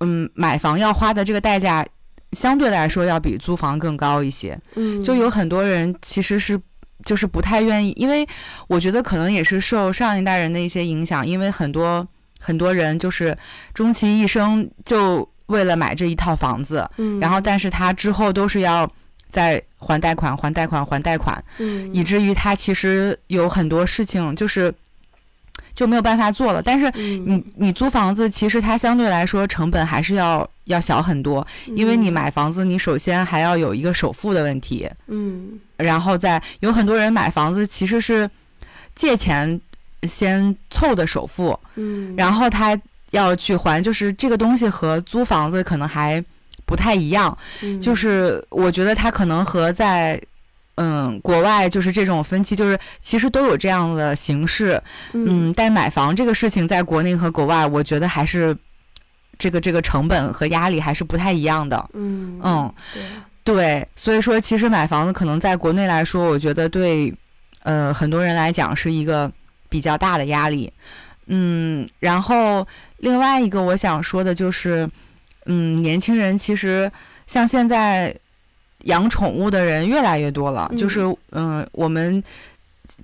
[0.01, 1.87] 嗯，买房要花的这个代价
[2.33, 4.59] 相对来说要比租房更高一些。
[4.75, 6.61] 嗯，就有很多人其实是。
[7.09, 8.29] 就是不太愿意，因为
[8.67, 12.07] 我觉得可能也是受上一代人的一些影响，因为很多
[12.39, 13.35] 很多人就是
[13.73, 18.87] 终其一生就为了买这一套房子，嗯，然后但是他之后都是要
[19.27, 24.75] 在还贷款、还贷款、还贷款，嗯，以至于他其实有很多事情就是。
[25.75, 38.31] 就没有办法做了，但是你你租房子，其实它相对来说成本还是要要小很多，因为你买房子，你首先还要有一个首付的问题，嗯，然后再有很多人买房子其实是
[38.95, 39.61] 借钱
[40.05, 46.25] 先凑的首付，嗯，然后他要去还，就是这个东西和租房子可能还
[46.65, 47.37] 不太一样，
[47.83, 50.21] 就是我觉得它可能和在。
[50.81, 54.81] 嗯，国外就是这种分期，就是其实都有这样的形式。
[55.13, 58.57] 嗯，但买房这个事情，在国内和国外，我觉得还是
[59.39, 61.89] 这个这个成本和压力还是不太一样的。
[61.95, 63.03] 嗯嗯，对
[63.45, 67.13] 对，所以说其实买房子可能在国内来说，我觉得对
[67.63, 69.31] 呃很多人来讲是一个
[69.69, 70.73] 比较大的压力。
[71.27, 72.67] 嗯，然后
[72.99, 74.89] 另外一个我想说的就是，
[75.47, 76.91] 嗯，年轻人其实
[77.27, 78.15] 像现在。
[78.85, 81.01] 养宠物的人越来越多了，就是
[81.33, 82.23] 嗯，我们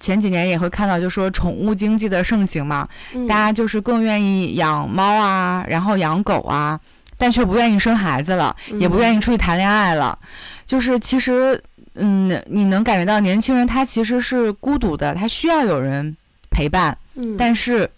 [0.00, 2.88] 前几年也会看到，就说宠物经济的盛行嘛，
[3.28, 6.78] 大家就是更愿意养猫啊，然后养狗啊，
[7.16, 10.18] 但却不愿意生孩子了，也不愿意出去谈恋爱了。
[10.66, 11.62] 就是其实，
[11.94, 16.16] 嗯，你能感觉到年轻人他其实是孤独的，他需要有人
[16.50, 16.96] 陪伴，
[17.38, 17.88] 但是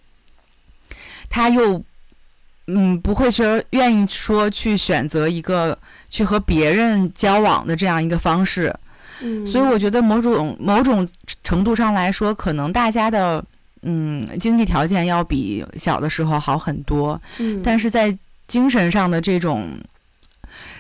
[1.31, 1.83] 他又
[2.67, 5.79] 嗯不会说愿意说去选择一个。
[6.09, 8.73] 去和别人交往的这样一个方式，
[9.21, 11.07] 嗯，所以我觉得某种某种
[11.43, 13.45] 程度上来说，可能大家的
[13.83, 18.17] 嗯经济条件要比小的时候好很多，嗯，但是在
[18.49, 19.69] 精神上的这种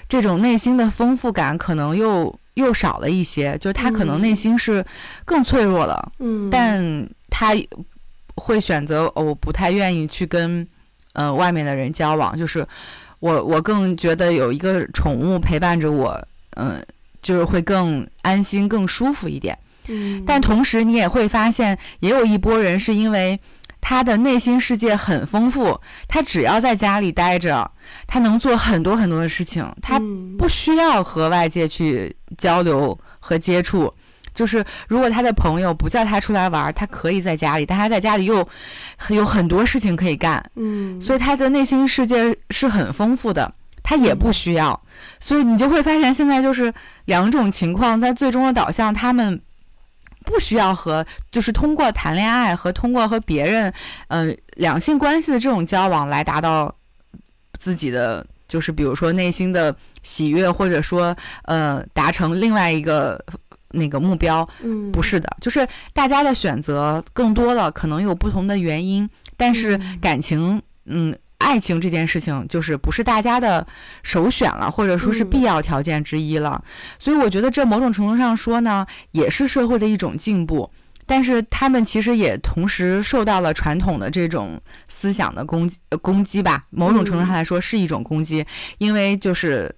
[0.09, 4.84] 这种内心的丰富感，可能又又少了一些，就是他可能内心是
[5.24, 7.55] 更脆弱了，嗯，但他
[8.34, 10.66] 会选择我不太愿意去跟
[11.12, 12.66] 呃外面的人交往，就是。
[13.18, 16.84] 我我更觉得有一个宠物陪伴着我，嗯，
[17.27, 19.59] 就是会更安心、更舒服一点。
[19.89, 23.39] 嗯，但同时你也会发现，也有一波人是因为
[23.81, 27.68] 他的内心世界很丰富，他只要在家里待着，
[28.07, 30.01] 他能做很多很多的事情，他
[30.39, 33.93] 不需要和外界去交流和接触。
[34.33, 38.47] 就是如果他的朋友不叫他出来玩，他可以在家里，但他在家里又
[39.09, 43.53] 有很多事情可以干，嗯，所以他的内心世界是很丰富的，
[43.87, 44.82] 他也不需要。
[45.20, 46.74] 所以你就会发现，现在就是
[47.05, 49.41] 两种情况，在最终的导向，他们
[50.24, 53.72] 不需要和就是通过谈恋爱和通过和别人，
[54.09, 56.74] 呃，两性关系的这种交往来达到
[57.59, 58.26] 自己的。
[58.49, 59.74] 就是比如说内心的
[60.05, 61.12] 喜悦，或者说
[61.47, 63.20] 呃达成另外一个
[63.72, 73.66] 那个目标，嗯，不是的，就是大家的选择更多了，可能有不同的原因，但是感情，嗯，爱情这件事情就是不是大家的
[74.03, 76.62] 首选了，或者说是必要条件之一了，
[76.99, 80.70] 所以我觉得这某种程度上说呢，也是社会的一种进步。
[81.09, 86.64] 但是他们其实也同时受到了传统的这种思想的攻击，攻击吧。
[86.70, 88.45] 某种程度上来说是一种攻击，
[88.78, 89.72] 因为就是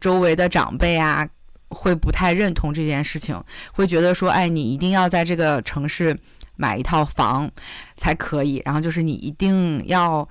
[0.00, 1.28] 周围的长辈啊，
[1.70, 3.36] 会不太认同这件事情，
[3.72, 6.16] 会觉得说，哎，你一定要在这个城市
[6.54, 7.50] 买一套房
[7.96, 10.28] 才可以，然后就是你一定要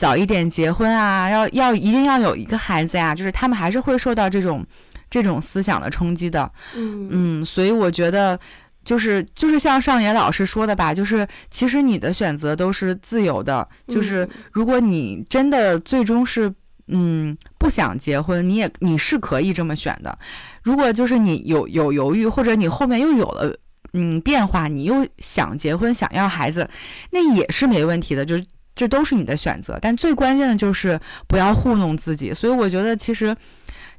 [0.00, 4.64] 早一点结婚啊，要要一定要有一个孩子呀，就是他们还是会受到这种
[5.10, 6.50] 这种思想的冲击的。
[6.74, 8.40] 嗯嗯，所以我觉得。
[8.82, 13.68] 就是就是像上野老师说的吧，就是其实你的选择都是自由的。
[13.86, 16.50] 就是如果你真的最终是
[16.88, 20.18] 嗯不想结婚，你也你是可以这么选的。
[20.62, 23.54] 如果就是你有有犹豫，或者你后面又有了
[23.92, 26.66] 嗯变化，你又想结婚想要孩子，
[27.10, 28.24] 那也是没问题的。
[28.24, 28.42] 就是
[28.80, 29.78] 这都是你的选择。
[29.82, 32.32] 但最关键的就是不要糊弄自己。
[32.32, 33.36] 所以我觉得其实。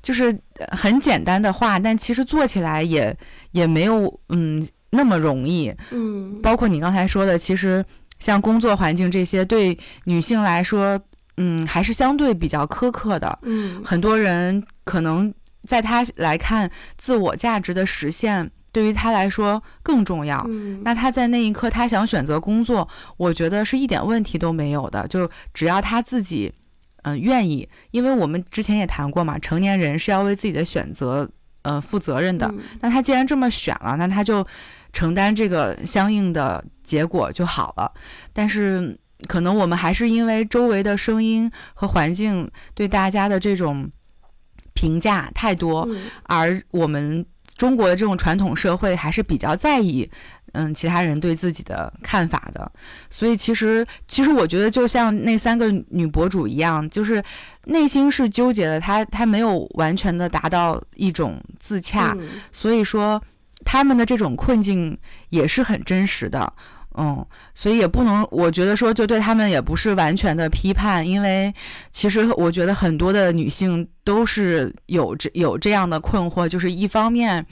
[0.03, 0.35] 就是
[0.71, 3.15] 很简单的话，但其实做起来也
[3.51, 5.71] 也没有嗯那么容易。
[5.91, 7.85] 嗯，包括你刚才说的，其实
[8.17, 10.99] 像工作环境这些，对女性来说，
[11.37, 13.37] 嗯，还是相对比较苛刻的。
[13.43, 15.31] 嗯，很多人可能
[15.67, 20.45] 在他来看，自我价值的实现对于他来说更重要。
[20.49, 25.07] 嗯，那他在那一刻，他想选择工作，我觉得是一点问题都没有的。
[25.07, 26.53] 就只要他自己。
[27.03, 31.27] 嗯，愿意，因为我们之前也谈过嘛，成年人是要为自己的选择
[31.63, 32.53] 呃负责任的。
[32.79, 34.45] 那他既然这么选了，那他就
[34.93, 37.91] 承担这个相应的结果就好了。
[38.33, 38.95] 但是
[39.27, 43.89] 可能我们还是因为周围的声音和环境对大家的这种
[44.75, 45.89] 评价太多，
[46.25, 47.25] 而我们
[47.61, 50.09] 中国的这种传统社会还是比较在意。
[50.53, 52.69] 嗯，其他人对自己的看法的，
[53.07, 57.23] 所以其实其实我觉得就像那三个女博主一样，就是
[57.65, 62.17] 内心是纠结的，她她没有完全的达到一种自洽，
[62.51, 63.21] 所以说
[63.63, 64.97] 他们的这种困境
[65.29, 66.51] 也是很真实的，
[66.97, 71.53] 嗯，所以也不能，我觉得说就对他们也不是完全的批判，因为
[71.91, 77.45] 其实我觉得很多的女性都是有这有这样的困惑，就是一方面。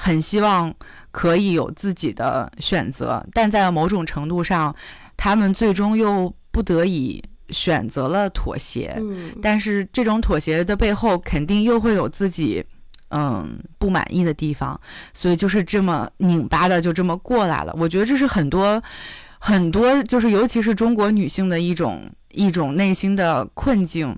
[0.00, 0.72] 很希望
[1.10, 4.72] 可以有自己的选择，但在某种程度上，
[5.16, 8.94] 他们最终又不得已选择了妥协。
[9.00, 12.64] 嗯，但是这种妥协的背后，肯定又会有自己
[13.10, 14.80] 嗯不满意的地方，
[15.12, 17.74] 所以就是这么拧巴的就这么过来了。
[17.78, 18.82] 我觉得这是很多
[19.38, 24.16] 很多，就是尤其是中国女性的一种一种内心的困境。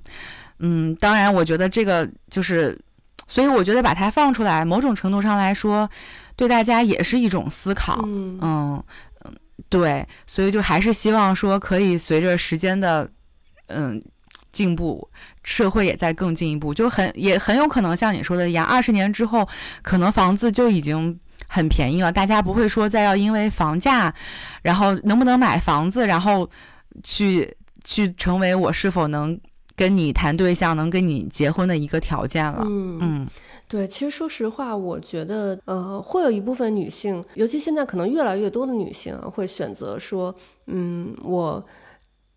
[0.59, 2.78] 嗯，当然，我觉得这个就是。
[3.28, 5.88] 所以我觉得把它放出来，某种程度上来说，
[6.34, 8.03] 对大家也是一种思考。
[8.05, 8.84] 嗯嗯
[9.68, 13.09] 对，所以就还是希望说，可以随着时间的
[13.68, 14.03] 嗯
[14.53, 15.09] 进步，
[15.43, 19.49] 社会也在更进一步，就很也很有可能像你说的一样，二十年之后，
[19.82, 21.18] 可能房子就已经
[21.49, 24.14] 很便宜了，大家不会说再要因为房价，
[24.62, 26.49] 然后能不能买房子，然后
[27.03, 29.38] 去去成为我是否能。
[29.76, 32.62] 跟你谈对象能跟你结婚的一个条件了。
[32.68, 33.26] 嗯嗯，
[33.66, 40.34] 对，其实说实话，我觉得呃，会有一部分女性，尤其现在可能越来越多的女性会选择说，
[40.66, 41.64] 嗯，我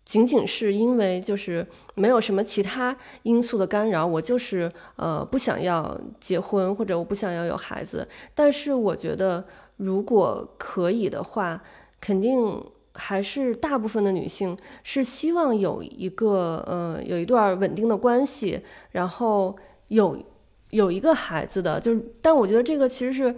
[0.04, 8.06] 仅仅是因为就是没有什么其他因素的干扰，我就是呃不想要结婚或者我不想要有孩子。
[8.34, 9.44] 但是我觉得
[9.76, 11.62] 如果可以的话，
[12.00, 12.62] 肯定。
[12.96, 18.60] 还是大部分的女性是希望有一个，呃，有一段稳定的关系，
[18.92, 19.56] 然后
[19.88, 20.16] 有
[20.70, 23.34] 有一个孩子的，就是，但我觉得这个其实是，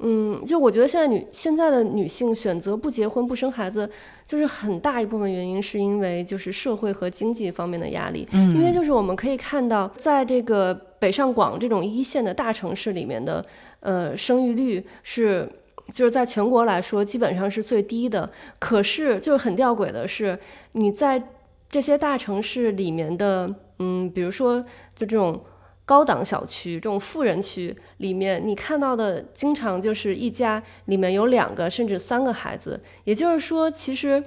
[0.00, 3.88] 嗯，就我觉得现在女现在的女性选择不结婚不生孩子，
[4.26, 13.44] 就是很大一部分原因是因为就是社会和经济方面的压力，嗯，因为就是我们可以看到，在这个北上广这种一线的大城市里面的，
[13.80, 15.48] 呃，生育率是。
[15.92, 18.30] 就是在全国来说，基本上是最低的。
[18.60, 20.38] 可是，就是很吊诡的是，
[20.72, 21.20] 你在
[21.68, 24.60] 这些大城市里面的，嗯，比如说，
[24.94, 25.42] 就这种
[25.84, 32.80] 高档小区、这种富人区里面，你看到的经常就是一家里面有两个甚至三个孩子。
[33.04, 34.22] 也就是说，其实。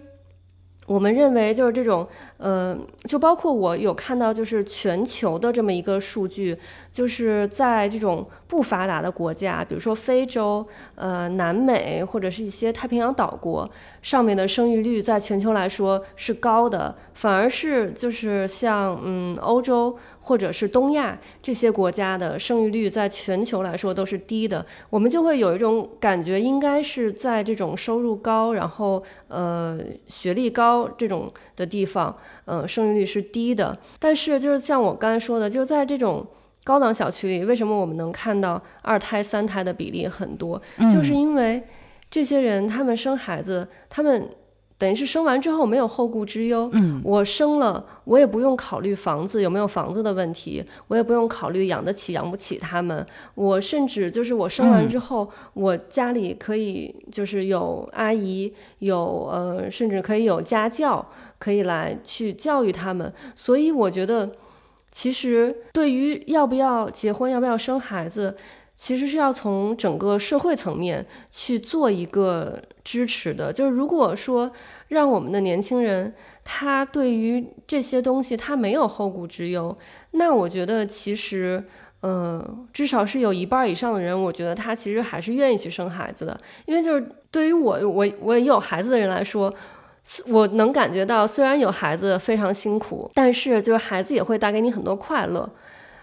[0.85, 6.57] 我们认为就是这种，呃，就包括我有看到，就是全球的这么一个数据，
[6.91, 13.71] 就是在这种不发达的国家，比如说非洲、呃南美或者是一些太平洋岛国。
[14.01, 24.65] 上面的生育率在全球来说是高的，反而是就是像嗯欧洲或者是东亚这些国家的生育率在全球来说都是低的。
[24.89, 33.77] 我们就会有一种感觉，应该是在这种收入高，然后呃学历高这种的地方，呃生育率是低的。
[33.99, 36.25] 但是就是像我刚才说的，就在这种
[36.63, 40.61] 高档小区里，为什么我们能看到二胎、三胎的比例很多？
[40.93, 41.61] 就是因为。
[42.13, 44.29] 这些人，他们生孩子，他们
[44.83, 46.69] 等于是生完之后没有后顾之忧。
[46.73, 53.07] 嗯，我生了，我也不用考虑房子有没有房子的问题，我也不用考虑养得起养不起他们。
[53.33, 61.07] 我甚至就是我生完之后，我家里可以就是有阿姨，有呃，甚至可以有家教，
[61.39, 63.13] 可以来去教育他们。
[63.33, 64.29] 所以我觉得，
[64.91, 68.35] 其实对于要不要结婚，要不要生孩子。
[68.75, 74.51] 其实是要从整个社会层面去做一个支持的，就是如果说
[74.89, 76.13] 让我们的年轻人
[76.43, 79.77] 他对于这些东西他没有后顾之忧，
[80.11, 81.63] 那我觉得其实，
[82.01, 89.53] 嗯，至少是有一半以上的人，我觉得他其实还是愿意去生孩子的，因为就是对于我我我有孩子的人来说，
[90.27, 95.49] 我能感觉到虽然有孩子非常辛苦，但是就是孩子也会带给你很多快乐，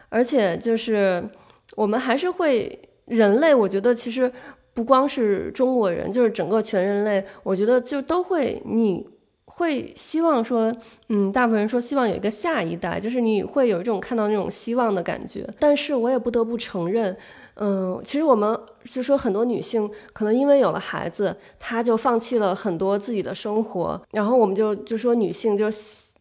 [0.09, 1.29] 而且就是。
[1.77, 4.31] 我们还是会，人类，我觉得其实
[4.75, 9.07] 不光是中国人，就是整个全人类，我觉得就都会，你
[9.45, 10.73] 会希望说，
[11.09, 15.49] 嗯，大部分人说希望有一个下一代，就是你会有一种看到那种希望的感觉。
[15.59, 17.17] 但是我也不得不承认，
[17.57, 25.67] 嗯，其实我们就说很多女性可能因为有了孩子，她就放弃了很多自己的生活，然后我们就就说女性就。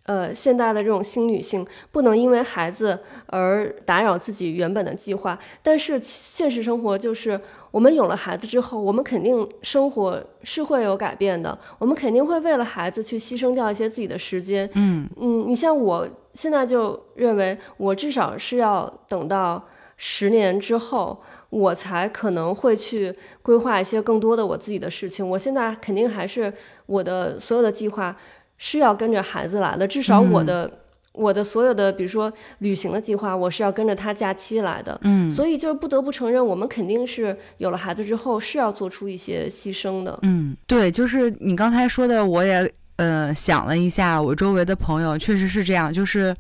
[0.09, 2.97] 呃，现代的这种新女性不能因为孩子
[3.27, 7.39] 而打扰自己原本的计划，但是现实生活就是，
[7.69, 14.67] 我们有了孩子之后，我们肯定生活是会有改变的，我们肯定会为了孩子去牺牲掉一些自己的时间。
[14.73, 19.63] 嗯嗯，你像我现在就认为，我至少是要等到
[19.95, 25.29] 十年之后，我才可能会去规划一些更多的我自己的事情。
[25.29, 26.51] 我现在肯定还是
[26.87, 28.17] 我的所有的计划。
[28.59, 30.69] 是要跟着孩子来的，至少我的
[31.13, 34.99] 我的所有的，比如说旅行的计划，我是要跟着他假期来的。
[35.03, 40.19] 嗯，所以就是不得不承认，我们肯定是有了孩子之后是要做出一些牺牲的。
[40.23, 46.35] 嗯，对，就是你刚才说的，我也呃想了一下，我周围的朋友确实是这样，就是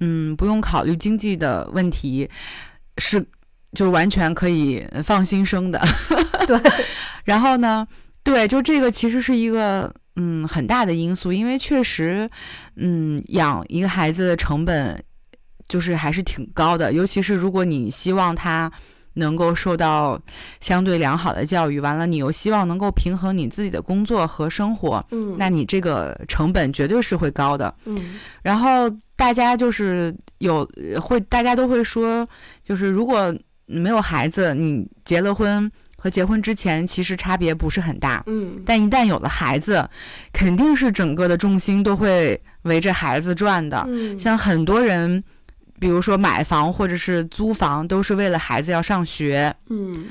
[0.00, 2.30] 嗯不用考虑经济的问题，
[2.98, 3.22] 是
[3.72, 5.80] 就完全可以放心生的。
[6.46, 6.56] 对，
[7.24, 7.86] 然后呢，
[8.22, 9.92] 对，就这个其实是一个。
[10.16, 12.30] 嗯，很大的因素，因为确实，
[12.76, 15.02] 嗯，养一个孩子的成本
[15.66, 18.70] 就是还是挺高的，尤其是如果你希望他
[19.14, 20.20] 能够受到
[20.60, 28.14] 相对良好的教育，完了你又希望能够平衡你自己的工作和生活，嗯，那你这个成本绝对是会高的，嗯。
[28.42, 30.64] 然后大家就是有
[31.00, 32.24] 会，大家都会说，
[32.62, 33.34] 就是如果
[33.66, 35.70] 没有孩子，你结了婚。
[36.04, 39.88] 和结婚之前其实差别不是很大，嗯，但一旦有了孩子，
[40.34, 43.82] 肯定是整个的重心都会围着孩子转的。
[43.88, 45.24] 嗯，像很多人，
[45.80, 50.04] 比如说买房或者是租房，都是为了孩子要上学，嗯。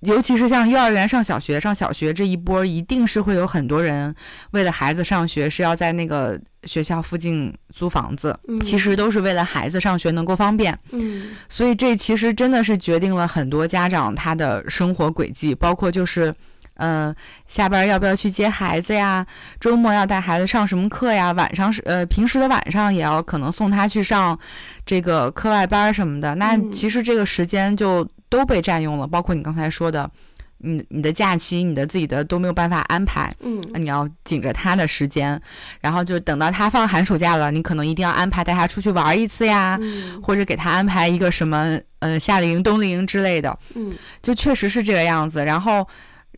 [0.00, 4.14] 尤其是像幼儿园上小学，上小学这一波，一定是会有很多人
[4.52, 8.38] 为了孩子上学，是要在那个学校附近租房子。
[8.64, 10.78] 其实都是为了孩子上学能够方便。
[10.92, 16.32] 嗯，所以这其实真的是决定了很多家长他的生活轨迹，包括就是，
[16.74, 17.12] 嗯，
[17.48, 19.26] 下班要不要去接孩子呀？
[19.58, 21.32] 周末要带孩子上什么课呀？
[21.32, 24.38] 晚上是呃，平时的晚上也要可能送他去上
[24.86, 26.36] 这个课外班什么的。
[26.36, 28.08] 那其实这个时间就。
[28.28, 30.10] 都被占用了，包括你刚才说的，
[30.58, 35.40] 你你的假期，你的自己的都没有办法安排，嗯，你要紧着他的时间，
[35.80, 39.78] 然后就等到他放寒暑假了，你可能一定要安排带他出去玩一次呀，
[40.22, 45.44] 或者给他安排一个什么呃夏令营、冬令营之类的，嗯，就确实是这个样子。
[45.44, 45.86] 然后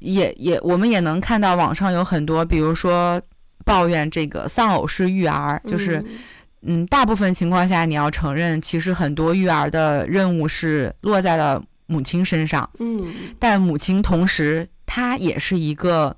[0.01, 3.21] 也也我们也能看到网上有很多，比如说
[3.65, 6.05] 抱怨这个丧偶式育儿，就是。
[6.63, 12.69] 嗯，大部分情况下，你要承认，其实很多育儿的任务是落在了母亲身上。
[12.79, 12.97] 嗯，
[13.39, 16.17] 但母亲同时她也是一个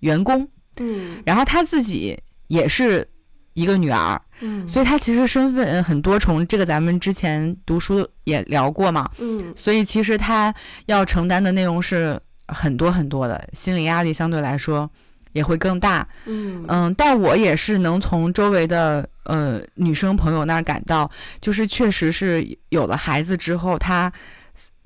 [0.00, 0.48] 员工。
[0.78, 3.06] 嗯，然后她自己也是
[3.52, 4.20] 一个女儿。
[4.40, 6.44] 嗯，所以她其实身份很多重。
[6.46, 10.52] 这个咱们之前读书也聊过嘛，嗯所以其实她
[10.86, 14.90] 要承担的内容是很多很多的，心理压力相对来说
[15.32, 16.08] 也会更大。
[16.24, 21.08] 嗯嗯，但我也是能从周围的呃女生朋友那儿感到，
[21.40, 24.12] 就是确实是有了孩子之后，她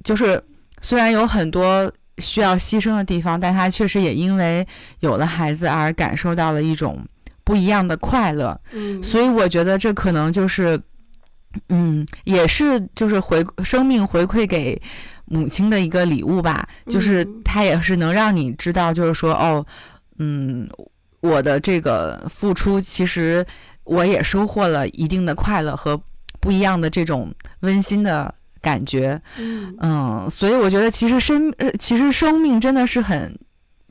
[0.05, 0.42] 就是
[0.80, 4.66] 虽然有很多需要牺牲的地方，但他确实也因为
[5.01, 7.05] 有了孩子而感受到了一种
[7.44, 8.59] 不一样的快乐。
[8.72, 10.80] 嗯，所以我觉得这可能就是，
[11.68, 14.80] 嗯，也是就是回生命回馈给
[15.26, 19.64] 母亲的一个礼物吧，就是嗯它也是能让你知道，就是说哦，
[20.18, 20.68] 嗯，
[21.20, 23.44] 我的这个付出其实
[23.84, 26.01] 我也收获了一定的快乐和
[26.40, 28.32] 不一样的这种温馨的
[28.66, 33.32] 感觉，嗯嗯，所以我觉得其实生呃其实生命真的是很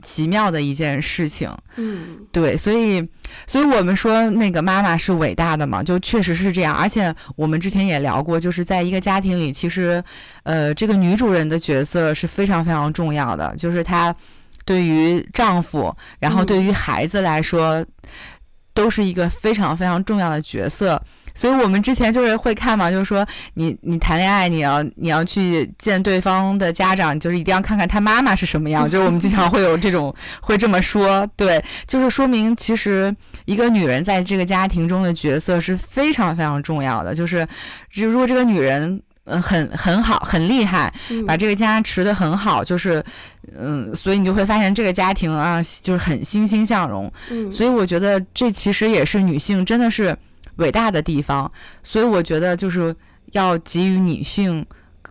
[0.02, 1.50] 奇妙的一件事情。
[1.76, 3.02] 嗯对，所以，
[3.46, 6.76] 所以我们说那个妈妈是伟大的嘛，就确实是这样。
[6.76, 10.04] 而且我们之前也聊过，就是在一个家庭里，其实，
[10.42, 14.14] 呃，这个女主人的角色是非常非常重要的，就是她
[14.66, 17.82] 对于丈夫，然后对于孩子来说，
[18.74, 21.02] 都是一个非常非常重要的角色。
[21.36, 23.24] 所以我们之前就是会看嘛，就是说
[23.54, 28.84] 你你谈恋爱，你要你要去见对方的家长，就是一定要看看他妈妈是什么样。
[28.90, 33.14] 就是我们经常会有这种 会这么说，对，就是说明其实
[33.44, 37.14] 一个女人在这个家庭中的角色是非常非常重要的。
[37.14, 37.46] 就是
[37.92, 43.04] 如果这个女人呃很很好很厉害，嗯，把这个家持得很好，就是
[43.58, 47.12] 嗯，所以你就会发现这个家庭啊就是很欣欣向荣。
[47.30, 50.16] 嗯所以我觉得这其实也是女性真的是
[50.56, 51.50] 伟大的地方。
[51.82, 52.94] 所以我觉得就是
[53.32, 54.64] 要给予女性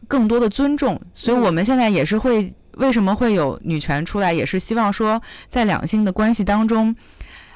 [0.08, 1.00] 更多的尊重。
[1.14, 6.96] 所以我们现在也是会为什么会有女权出来，也是希望说在两性的关系当中，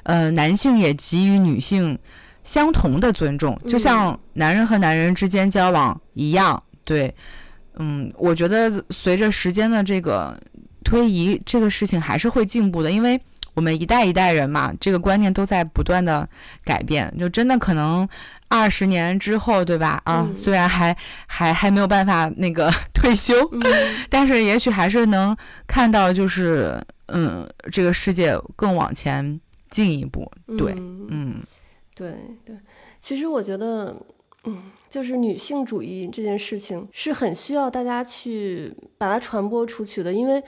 [0.04, 1.98] 呃，男性也给予女性
[2.44, 6.62] 相同的尊重，就像男人和男人之间交往一样。
[6.86, 7.14] 对，
[7.76, 10.36] 嗯，我觉得随着时间的这个
[10.84, 13.20] 推移，这个事情还是会进步的，因为
[13.60, 16.26] 我们一代一代人嘛，这个观念都在不断的
[16.64, 18.08] 改变，就真的可能
[18.48, 20.02] 二十年之后，对吧？
[20.06, 20.96] 啊，嗯虽然还
[21.28, 23.62] 还还没有办法那个 退休，嗯
[24.10, 25.36] 但是也许还是能
[25.68, 29.38] 看到，就是嗯，这个世界更往前
[29.70, 30.32] 进一步。
[30.58, 31.36] 对，嗯嗯
[31.94, 32.14] 对
[32.46, 32.56] 对，
[33.02, 33.94] 其实我觉得，
[34.46, 40.42] 嗯，就是女性主义这件事情是很需要大家去把它传播出去的，因为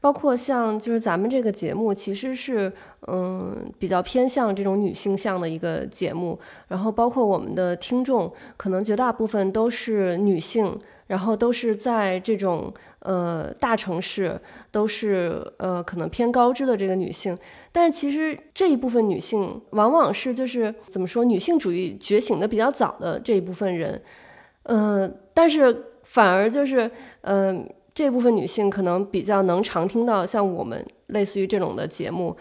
[0.00, 2.72] 包括像就是咱们这个节目其实是
[3.08, 6.38] 嗯比较偏向这种女性向的一个节目，
[6.68, 10.78] 然后包括我们的听众可能绝大部分都是女性，
[11.08, 14.40] 然后都是在这种呃大城市，
[14.70, 17.36] 都是呃可能偏高知的这个女性。
[17.72, 24.00] 但是其实这一部分女性，往往是就是怎么说，女性主义觉醒的比较早的这一部分人，
[24.62, 26.90] 呃，但是反而就是，
[27.22, 27.68] 嗯、
[27.98, 32.36] 这部分女性可能比较能常听到像我们类似于这种的节目，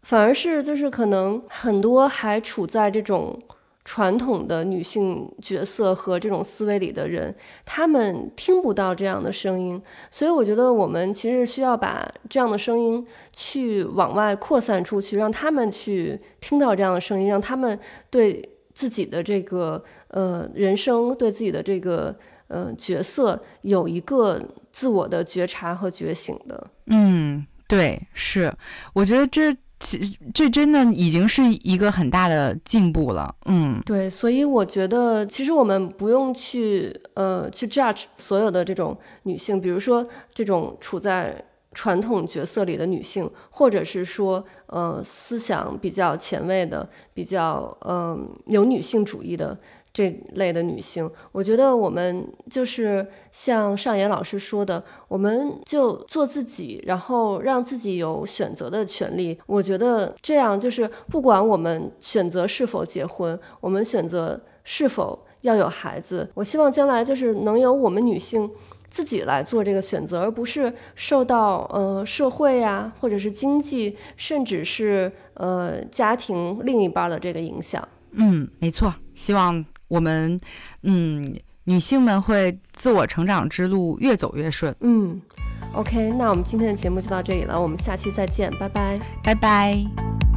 [0.00, 3.38] 反而是就是可能很多还处在这种
[3.84, 7.36] 传统的女性角色和这种思维里的人，
[7.66, 17.78] 他们听不到这样的声音，所以我觉得我们其实需要把这样的声音去往外扩散出去，让他们去听到这样的声音，让他们
[18.08, 22.16] 对自己的这个呃人生，对自己的这个
[22.48, 24.40] 呃角色有一个
[24.72, 26.70] 自我的觉察和觉醒的。
[26.86, 28.52] 嗯，对，是，
[28.92, 33.34] 我觉得这其这真的已经是一个很大的进步了。
[33.46, 49.58] 嗯对，所以我觉得其实我们不用去呃去 judge 所有的这种女性，比如说这种处在传统角色里的女性，或者是说呃思想比较前卫的、比较嗯、呃有女性主义的
[49.94, 59.38] 这类的女性，我觉得我们就是像上野老师说的，我们就做自己，然后让自己有选择的权利。
[59.46, 68.50] 我觉得这样就是，不管我们选择是否结婚，我们选择是否要有孩子，我希望将来就是能由我们女性。
[68.90, 77.88] 自己来做这个选择，而不是受到呃社会呀、或者是经济，甚至是呃家庭另一半的这个影响。
[78.12, 80.40] 嗯，没错，希望我们
[80.82, 84.74] 嗯女性们会自我成长之路越走越顺。
[84.80, 85.20] 嗯
[85.72, 89.00] ，OK，那我们今天的节目就到这里了，我们下期再见，拜拜。
[89.22, 90.33] 拜拜。